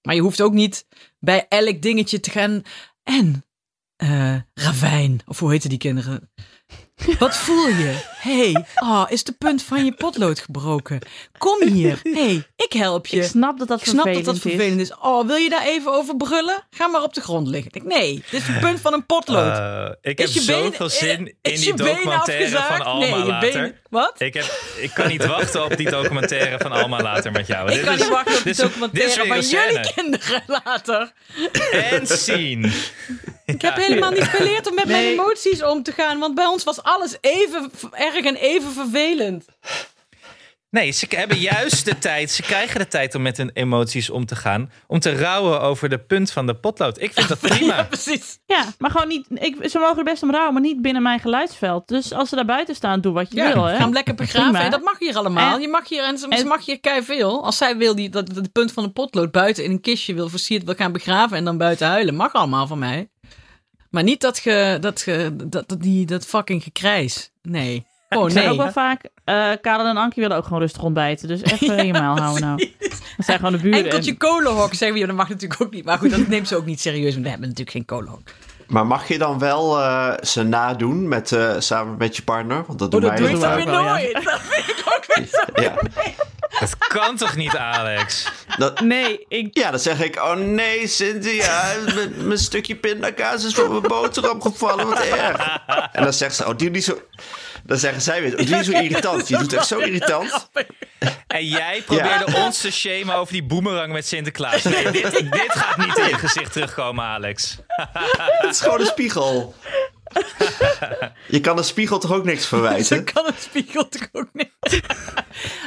[0.02, 0.86] Maar je hoeft ook niet
[1.20, 2.62] bij elk dingetje te gaan,
[3.04, 3.46] en
[3.96, 6.32] eh ravijn, of hoe heten die kinderen?
[7.20, 7.94] Wat voel je?
[8.18, 11.00] hey, oh, is de punt van je potlood gebroken?
[11.38, 12.00] Kom hier.
[12.04, 13.18] hey, ik help je.
[13.18, 14.94] Ik snap dat dat Ik snap dat vervelend dat vervelend is.
[15.02, 16.64] Oh, wil je daar even over brullen?
[16.70, 17.72] Ga maar op de grond liggen.
[17.74, 19.58] Ik denk, nee, dit is de punt van een potlood.
[19.58, 22.82] Eh, ik heb Is je been- zoveel zin in is die je been documentaire van?
[22.86, 23.52] Alma nee, je later.
[23.62, 24.14] been- Wat?
[24.18, 24.46] Ik, heb,
[24.78, 27.68] ik kan niet wachten op die documentaire van Alma later met jou.
[27.70, 31.12] Ik Dit kan is- niet wachten op is- is documentaire van jullie kinderen later.
[31.72, 32.72] En scene.
[33.46, 36.20] Ik heb helemaal niet geleerd om met mijn emoties om te gaan.
[36.20, 39.46] Want bij ons was alles even erg en even vervelend.
[40.78, 42.32] Nee, ze hebben juist de tijd.
[42.32, 44.72] Ze krijgen de tijd om met hun emoties om te gaan.
[44.88, 47.02] Om te rouwen over de punt van de potlood.
[47.02, 47.84] Ik vind dat Ja, prima.
[47.84, 48.40] precies.
[48.46, 49.26] Ja, maar gewoon niet.
[49.34, 51.88] Ik, ze mogen er best om rouwen, maar niet binnen mijn geluidsveld.
[51.88, 53.64] Dus als ze daar buiten staan, doe wat je Ja, wil.
[53.64, 53.76] Hè?
[53.76, 54.50] ga hem lekker begraven.
[54.52, 54.66] Prima.
[54.66, 55.56] En dat mag hier allemaal.
[55.56, 57.46] En- je mag hier, en ze, en- ze mag hier kei veel.
[57.46, 60.14] Als zij wil die, dat, dat de punt van de potlood buiten in een kistje
[60.14, 62.16] wil versierd wil gaan begraven en dan buiten huilen.
[62.16, 63.10] Mag allemaal van mij.
[63.90, 67.32] Maar niet dat ge, dat ge, dat, dat, die, dat fucking gekrijs.
[67.42, 67.86] Nee.
[68.10, 68.50] Oh nee.
[68.50, 71.28] ook wel vaak, eh Karel en Ankie willen ook gewoon rustig ontbijten.
[71.28, 72.72] Dus even in je maal houden nou.
[73.18, 73.84] Dat zijn gewoon de buren.
[73.84, 75.86] Enkeltje en- kolenhok zeggen we, ja, dat mag natuurlijk ook niet.
[75.86, 78.22] Maar goed, dat neemt ze ook niet serieus, want we hebben natuurlijk geen kolenhok.
[78.68, 82.64] Maar mag je dan wel eh, ze nadoen met, eh, samen met je partner?
[82.68, 83.82] Want dat doen Oh, dat wij doe dan weer ja.
[83.82, 84.14] nooit.
[84.14, 85.62] Dat vind ik ook weer zo.
[85.62, 85.76] Ja.
[86.60, 88.32] Dat kan toch niet, Alex?
[88.58, 91.74] Dat, Nee, ik, ja, dan zeg ik, oh nee, Cynthia,
[92.18, 95.58] mijn, stukje pindakaas is van mijn boterham gevallen, wat erg.
[95.92, 97.02] En dan zegt ze, oh, doe niet zo...
[97.64, 99.28] Dan zeggen zij weer, oh, doe niet zo irritant.
[99.28, 100.50] Je doet echt zo irritant.
[101.28, 104.64] En jij probeerde ons te shamen over die boemerang met Sinterklaas.
[104.64, 107.58] Nee, dit, dit gaat niet in je gezicht terugkomen, Alex.
[108.42, 109.56] Het is gewoon een spiegel.
[111.28, 113.04] Je kan een spiegel toch ook niks verwijten?
[113.04, 114.52] kan een spiegel toch ook niet.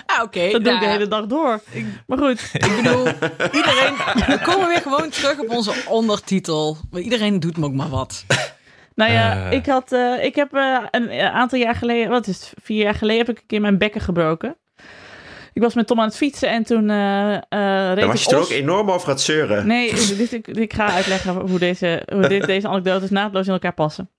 [0.07, 0.51] ah, oké.
[0.51, 1.61] dat doe ik nou, de hele dag door.
[2.07, 3.07] Maar goed, Ik bedoel,
[3.53, 3.95] iedereen.
[4.27, 6.79] We komen weer gewoon terug op onze ondertitel.
[6.93, 8.25] Iedereen doet me ook maar wat.
[9.01, 9.53] Nou ja, Eh.
[9.53, 12.95] ik, had, eh, ik heb eh, een aantal jaar geleden, wat is het, vier jaar
[12.95, 14.57] geleden, heb ik een keer mijn bekken gebroken.
[15.53, 18.31] Ik was met Tom aan het fietsen en toen eh eh reed ik was je
[18.31, 19.67] er ook enorm over het zeuren.
[19.67, 23.75] Nee, dit, ik, ik ga uitleggen hoe, deze, hoe dit, deze anekdotes naadloos in elkaar
[23.75, 24.11] passen.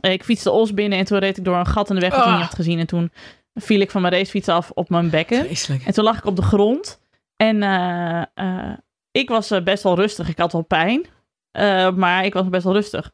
[0.00, 2.18] ik fietste Os binnen en toen reed ik door een gat in de weg dat
[2.20, 2.32] ik Ah.
[2.36, 2.78] niet had gezien.
[2.78, 3.12] En toen
[3.54, 5.44] viel ik van mijn racefiets af op mijn bekken.
[5.44, 5.84] Vreselijk.
[5.84, 7.00] En toen lag ik op de grond.
[7.36, 8.72] En eh, eh,
[9.10, 10.28] ik was best wel rustig.
[10.28, 11.06] Ik had wel pijn.
[11.50, 13.10] eh, maar ik was best wel rustig.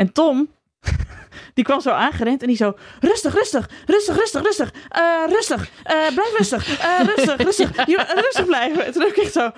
[0.00, 0.48] En Tom,
[1.54, 2.76] die kwam zo aangerend en die zo...
[3.00, 4.72] Rustig, rustig, rustig, rustig, rustig.
[4.88, 6.78] eh, rustig, eh, blijf rustig.
[6.78, 7.86] eh, rustig, rustig.
[7.86, 8.84] Je, rustig blijven.
[8.84, 9.50] En toen heb ik echt zo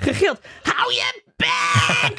[0.00, 0.38] gegild.
[0.62, 2.18] Hou je bek!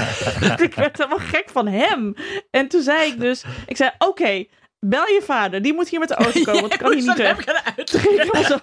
[0.66, 2.14] ik werd helemaal gek van hem.
[2.50, 3.44] En toen zei ik dus...
[3.66, 4.44] Ik zei, oké,
[4.80, 5.62] bel je vader.
[5.62, 7.38] Die moet hier met de auto komen, want ik kan hier niet weg.
[7.76, 8.60] Ik wel.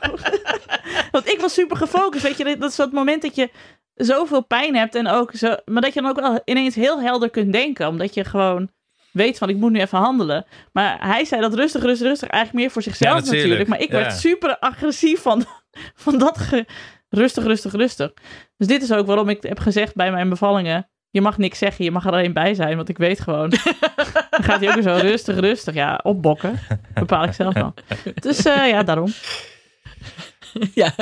[1.11, 2.23] Want ik was super gefocust.
[2.23, 3.49] Weet je, dat is dat moment dat je
[3.95, 4.95] zoveel pijn hebt.
[4.95, 7.87] En ook zo, maar dat je dan ook wel ineens heel helder kunt denken.
[7.87, 8.69] Omdat je gewoon
[9.11, 10.45] weet van ik moet nu even handelen.
[10.71, 12.29] Maar hij zei dat rustig, rustig, rustig.
[12.29, 13.41] Eigenlijk meer voor zichzelf Ja, natuurlijk.
[13.43, 13.69] natuurlijk.
[13.69, 13.97] Maar ik Ja.
[13.97, 15.45] werd super agressief van,
[16.03, 16.65] van dat ge-
[17.09, 18.13] rustig, rustig, rustig.
[18.57, 20.87] Dus dit is ook waarom ik heb gezegd bij mijn bevallingen.
[21.09, 22.75] Je mag niks zeggen, je mag er alleen bij zijn.
[22.75, 23.49] Want ik weet gewoon.
[24.29, 25.73] dan gaat hij ook weer zo rustig, rustig.
[25.73, 26.59] Ja, opbokken.
[26.93, 27.73] Bepaal ik zelf wel.
[28.13, 29.13] Dus eh, ja, daarom.
[30.73, 30.95] Ja.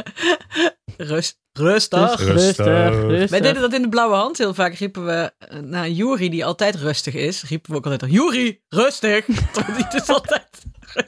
[0.98, 2.16] Rust, rustig.
[2.16, 3.30] Rustig, rustig.
[3.30, 4.74] Wij deden dat in de blauwe hand heel vaak.
[4.76, 7.44] Riepen we eh, naar Juri, die altijd rustig is.
[7.44, 9.26] Riepen we ook altijd: Juri, rustig.
[9.76, 10.48] Die dus altijd.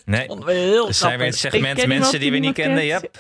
[0.06, 0.28] Nee.
[0.28, 2.86] Vonden we heel Er zijn weer het segment mensen die we niet kenden.
[2.86, 3.10] Yep.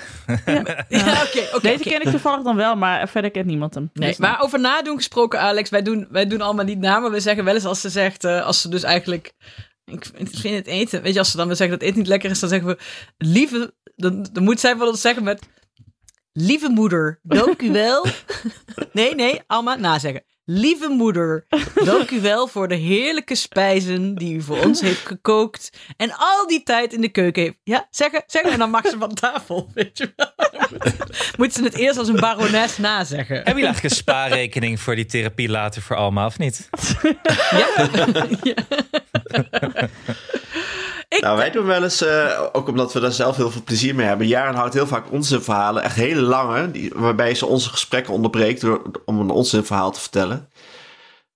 [0.89, 1.61] Ja, oké, oké.
[1.61, 3.89] Deze ken ik toevallig dan wel, maar verder kent niemand hem.
[3.93, 5.69] Nee, Dus- maar over nadoen gesproken, Alex.
[5.69, 7.11] Wij doen, wij doen allemaal niet namen.
[7.11, 9.34] We zeggen wel eens als ze zegt, eh, als ze dus eigenlijk.
[9.86, 11.01] Ik vind het eten.
[11.01, 12.78] Weet je, als ze dan weer zeggen dat eten niet lekker is, dan zeggen we.
[13.17, 13.74] Lieve.
[13.95, 15.41] Dan, dan moet zij wel ons zeggen met.
[16.34, 18.05] Lieve moeder, dank u wel.
[18.91, 20.23] Nee, nee, Alma, nazeggen.
[20.45, 21.45] Lieve moeder,
[21.84, 25.69] dank u wel voor de heerlijke spijzen die u voor ons heeft gekookt.
[25.97, 27.57] En al die tijd in de keuken heeft.
[27.63, 28.51] Ja, zeggen, zeggen.
[28.51, 30.31] En dan mag ze van tafel, weet je wel.
[31.38, 33.36] Moet ze het eerst als een barones nazeggen.
[33.36, 36.69] Hebben jullie eigenlijk een spaarrekening voor die therapie later voor Alma of niet?
[41.24, 44.07] Nou, wij doen wel eens, eh, ook omdat we daar zelf heel veel plezier mee
[44.07, 44.28] hebben.
[44.28, 48.61] Jaren houdt heel vaak onze verhalen, echt hele lange, die, waarbij ze onze gesprekken onderbreekt
[48.61, 50.49] door, om een onzinverhaal te vertellen.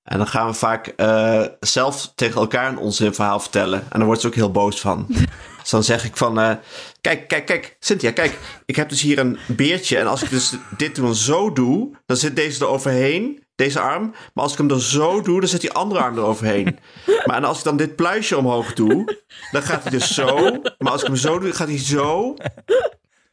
[0.03, 3.79] En dan gaan we vaak eh, zelf tegen elkaar een onzinverhaal vertellen.
[3.79, 5.05] En dan wordt ze ook heel boos van.
[5.61, 6.55] dus dan zeg ik van, eh,
[7.01, 9.97] kijk, kijk, kijk, Cynthia, kijk, ik heb dus hier een beertje.
[9.97, 14.11] En als ik dus dit dan zo doe, dan zit deze er overheen, deze arm.
[14.33, 16.79] Maar als ik hem er zo doe, dan zit die andere arm er overheen.
[17.25, 19.17] Maar en als ik dan dit pluisje omhoog doe,
[19.51, 20.61] dan gaat hij dus zo.
[20.77, 22.35] Maar als ik hem zo doe, gaat hij zo.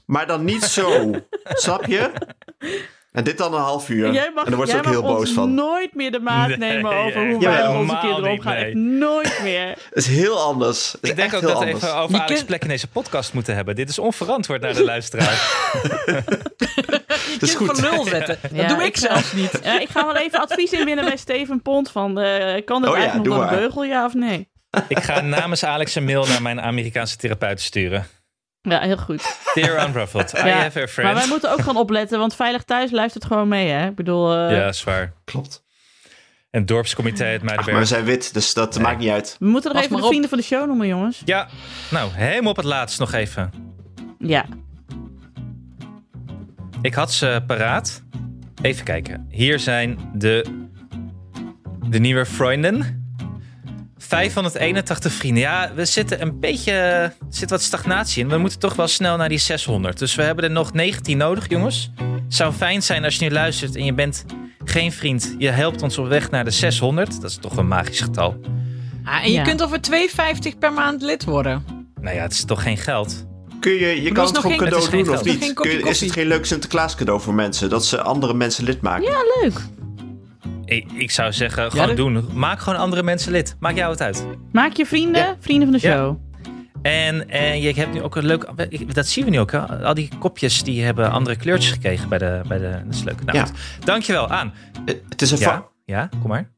[0.04, 1.10] Maar dan niet zo.
[1.44, 2.10] Snap je?
[3.12, 4.12] En dit dan een half uur.
[4.12, 5.54] Jij mag, en dan wordt ze ook heel boos van.
[5.54, 8.54] nooit meer de maat Nee, nemen over hoe ja, wij met onze kinderen niet, omgaan.
[8.54, 8.64] nee.
[8.64, 9.68] Echt nooit meer.
[9.68, 10.92] Het is heel anders.
[10.92, 13.32] Het is Ik denk ook dat we even over Je Alex plek in deze podcast
[13.32, 13.74] moeten hebben.
[13.74, 15.38] Dit is onverantwoord naar de luisteraar.
[17.40, 17.78] Je is kind goed.
[17.80, 18.38] van nul zetten.
[18.42, 19.60] Dat Ja, doe ik ik zelfs niet.
[19.62, 22.96] Ja, ik ga wel even advies inwinnen bij Steven Pont van eh, kan het Oh
[22.96, 23.54] ja, eigenlijk nog door maar.
[23.58, 24.48] beugel, ja of nee?
[24.88, 28.06] Ik ga namens Alex een mail naar mijn Amerikaanse therapeut sturen.
[28.62, 29.36] Ja, heel goed.
[29.54, 31.18] Dear Unruffled, I Ja, have a Maar friend.
[31.18, 33.86] wij moeten ook gaan opletten, want Veilig Thuis luistert gewoon mee, hè?
[33.88, 35.12] Ik bedoel, eh, Ja, zwaar.
[35.24, 35.62] Klopt.
[36.50, 37.88] En het dorpscomité uit Ach, maar we Muidenberg.
[37.88, 39.36] zijn wit, dus dat maakt niet uit.
[39.38, 41.22] we moeten er Pas even maar de vrienden van de show noemen, jongens.
[41.24, 41.48] Ja,
[41.90, 43.52] nou, helemaal op het laatst nog even.
[44.18, 44.44] Ja.
[46.84, 48.02] Ik had ze paraat.
[48.62, 49.26] Even kijken.
[49.30, 50.44] Hier zijn de,
[51.88, 53.02] de nieuwe vrienden.
[53.96, 55.42] 581 vrienden.
[55.42, 56.72] Ja, we zitten een beetje.
[56.72, 58.28] Er zit wat stagnatie in.
[58.28, 59.98] We moeten toch wel snel naar die 600.
[59.98, 61.90] Dus we hebben er nog 19 nodig, jongens.
[62.28, 64.24] Zou fijn zijn als je nu luistert en je bent
[64.64, 65.34] geen vriend.
[65.38, 67.20] Je helpt ons op weg naar de 600.
[67.20, 68.40] Dat is toch een magisch getal.
[69.04, 69.42] Ah, en je Ja.
[69.42, 71.64] kunt over 2,50 per maand lid worden.
[72.00, 73.26] Nou ja, het is toch geen geld.
[73.64, 75.52] Kun je, je kan het gewoon cadeau doen of niet?
[75.54, 77.68] kopje Kun je- is het geen leuk Sinterklaas cadeau voor mensen?
[77.68, 79.04] Dat ze andere mensen lid maken?
[79.10, 79.60] Ja, leuk.
[80.64, 82.24] Ik, ik zou zeggen, gewoon doen.
[82.32, 83.56] Maak gewoon andere mensen lid.
[83.60, 84.26] Maak jou het uit.
[84.52, 85.36] Maak je vrienden, Ja.
[85.40, 85.94] vrienden van de Ja.
[85.96, 86.16] show.
[86.82, 88.46] En, en je hebt nu ook een leuk.
[88.94, 89.52] Dat zien we nu ook.
[89.52, 89.58] Hè?
[89.84, 92.40] Al die kopjes die hebben andere kleurtjes gekregen bij de.
[92.48, 93.24] Bij de dat is leuk.
[93.24, 93.46] Nou, Ja.
[93.84, 94.52] Dankjewel, Aan.
[94.84, 96.50] Eh, Het is een Ja, ja, kom maar.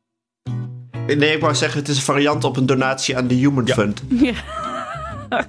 [1.07, 3.74] Nee, ik wou zeggen, het is een variant op een donatie aan de Human Ja.
[3.74, 4.02] Fund.
[4.09, 4.32] Ja.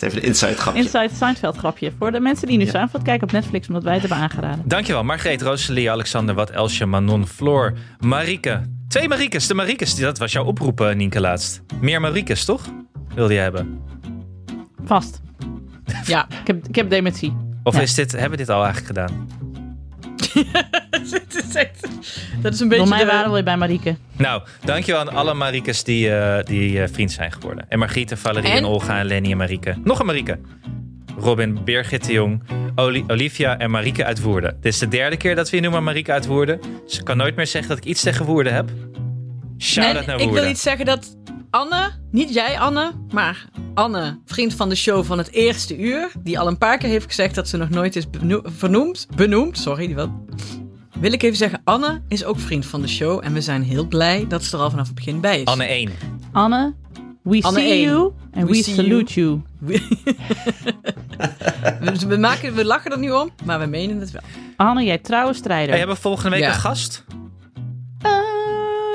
[0.00, 0.80] Het is even een inside grapje.
[0.82, 1.92] Inside Seinfeld grapje.
[1.98, 4.62] Voor de mensen die nu Seinfeld kijken op Netflix, omdat wij het hebben aangeraden.
[4.64, 8.60] Dankjewel, Margreet, Rosalie, Alexander, Wat, Elsje, Manon, Floor, Marieke.
[8.88, 9.94] Twee Mariekes, de Mariekes.
[9.94, 11.62] die- Dat was jouw oproep, eh, Nienke, laatst.
[11.80, 12.62] Meer Mariekes, toch?
[13.14, 13.80] Wilde je hebben?
[14.84, 15.20] Vast.
[16.06, 16.26] Ja.
[16.40, 17.36] Ik heb, ik heb dementie.
[17.62, 17.80] Of Ja.
[17.80, 19.28] is dit, hebben we dit al eigenlijk gedaan?
[22.42, 23.96] Dat is een Door beetje mij de- waren we bij Marieke.
[24.16, 27.64] Nou, dankjewel aan alle Mariekes die, eh, die eh, vriend zijn geworden.
[27.68, 28.64] En Margriet, en Valerie en, En?
[28.64, 29.74] Olga en Lenny en Marieke.
[29.84, 30.38] Nog een Marieke.
[31.18, 32.42] Robin, Birgit de Jong,
[32.74, 34.56] Oli- Olivia en Marieke uit Woerden.
[34.60, 36.60] Dit is de derde keer dat we je noemen Marieke uit Woerden.
[36.86, 38.70] Ze kan nooit meer zeggen dat ik iets tegen Woerden heb.
[39.58, 40.42] Shout out Nee, naar ik Woerden.
[40.42, 41.16] wil iets zeggen dat
[41.50, 43.44] Anne, niet jij Anne, maar
[43.74, 47.06] Anne, vriend van de show van het eerste uur, die al een paar keer heeft
[47.06, 50.24] gezegd dat ze nog nooit is beno- vernoemd, benoemd, sorry, die wel.
[51.00, 53.86] Wil ik even zeggen, Anne is ook vriend van de show en we zijn heel
[53.86, 55.44] blij dat ze er al vanaf het begin bij is.
[55.46, 55.90] Anne 1.
[56.32, 56.74] Anne,
[57.22, 59.42] we Anne see you and We we, salute you.
[61.80, 64.22] we, we maken, we lachen er nu om, maar we menen het wel.
[64.56, 65.68] Anne, jij trouwe strijder.
[65.68, 66.48] Hey, hebben we volgende week Ja.
[66.54, 67.04] een gast?
[68.02, 68.10] Eh,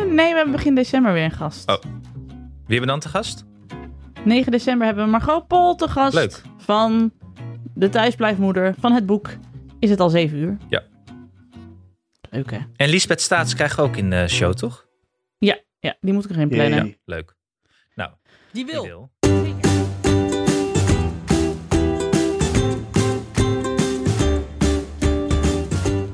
[0.06, 1.70] nee, we hebben begin december weer een gast.
[1.70, 1.76] Oh.
[2.68, 3.46] Wie hebben we dan te gast?
[4.24, 6.14] 9 december hebben we Margot Pol te gast.
[6.14, 6.42] Leuk.
[6.58, 7.12] Van
[7.74, 9.30] de thuisblijfmoeder van het boek.
[9.80, 10.58] Is het al 7 uur?
[10.70, 10.84] Ja.
[12.30, 12.58] Leuk hè?
[12.76, 14.86] En Lisbeth Staats krijgen we ook in de show, toch?
[15.38, 16.86] Ja, ja die moet ik erin plannen.
[16.86, 17.00] Jee.
[17.06, 17.36] Leuk.
[17.96, 18.12] Nou,
[18.52, 18.84] Die wil.
[18.84, 19.10] wil.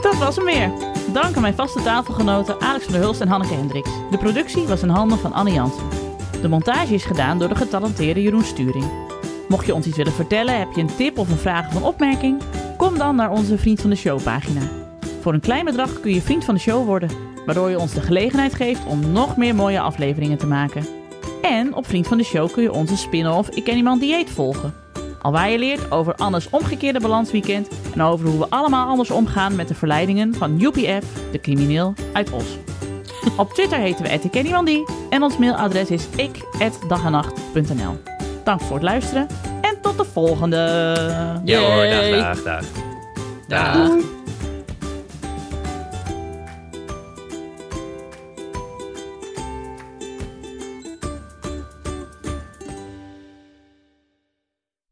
[0.01, 0.71] Dat was hem weer.
[1.13, 3.89] Dank aan mijn vaste tafelgenoten Alex van der Hulst en Hanneke Hendricks.
[4.11, 5.83] De productie was in handen van Anne Jansen.
[6.41, 8.85] De montage is gedaan door de getalenteerde Jeroen Sturing.
[9.47, 11.83] Mocht je ons iets willen vertellen, heb je een tip of een vraag of een
[11.83, 12.41] opmerking?
[12.77, 14.61] Kom dan naar onze Vriend van de Show pagina.
[15.21, 17.09] Voor een klein bedrag kun je Vriend van de Show worden,
[17.45, 20.85] waardoor je ons de gelegenheid geeft om nog meer mooie afleveringen te maken.
[21.41, 24.73] En op Vriend van de Show kun je onze spin-off Ik Ken Iemand Dieet volgen.
[25.21, 29.67] Alwaar je leert over Annes omgekeerde balansweekend en over hoe we allemaal anders omgaan met
[29.67, 32.57] de verleidingen van UPF, de crimineel uit Os.
[33.37, 38.01] Op Twitter heten we @ikkenniemandie en ons mailadres is ik@dagenacht.nl.
[38.43, 39.27] Dank voor het luisteren
[39.61, 40.57] en tot de volgende.
[41.45, 42.65] Ja hoor, dag, dag, dag.
[43.47, 44.20] Dag.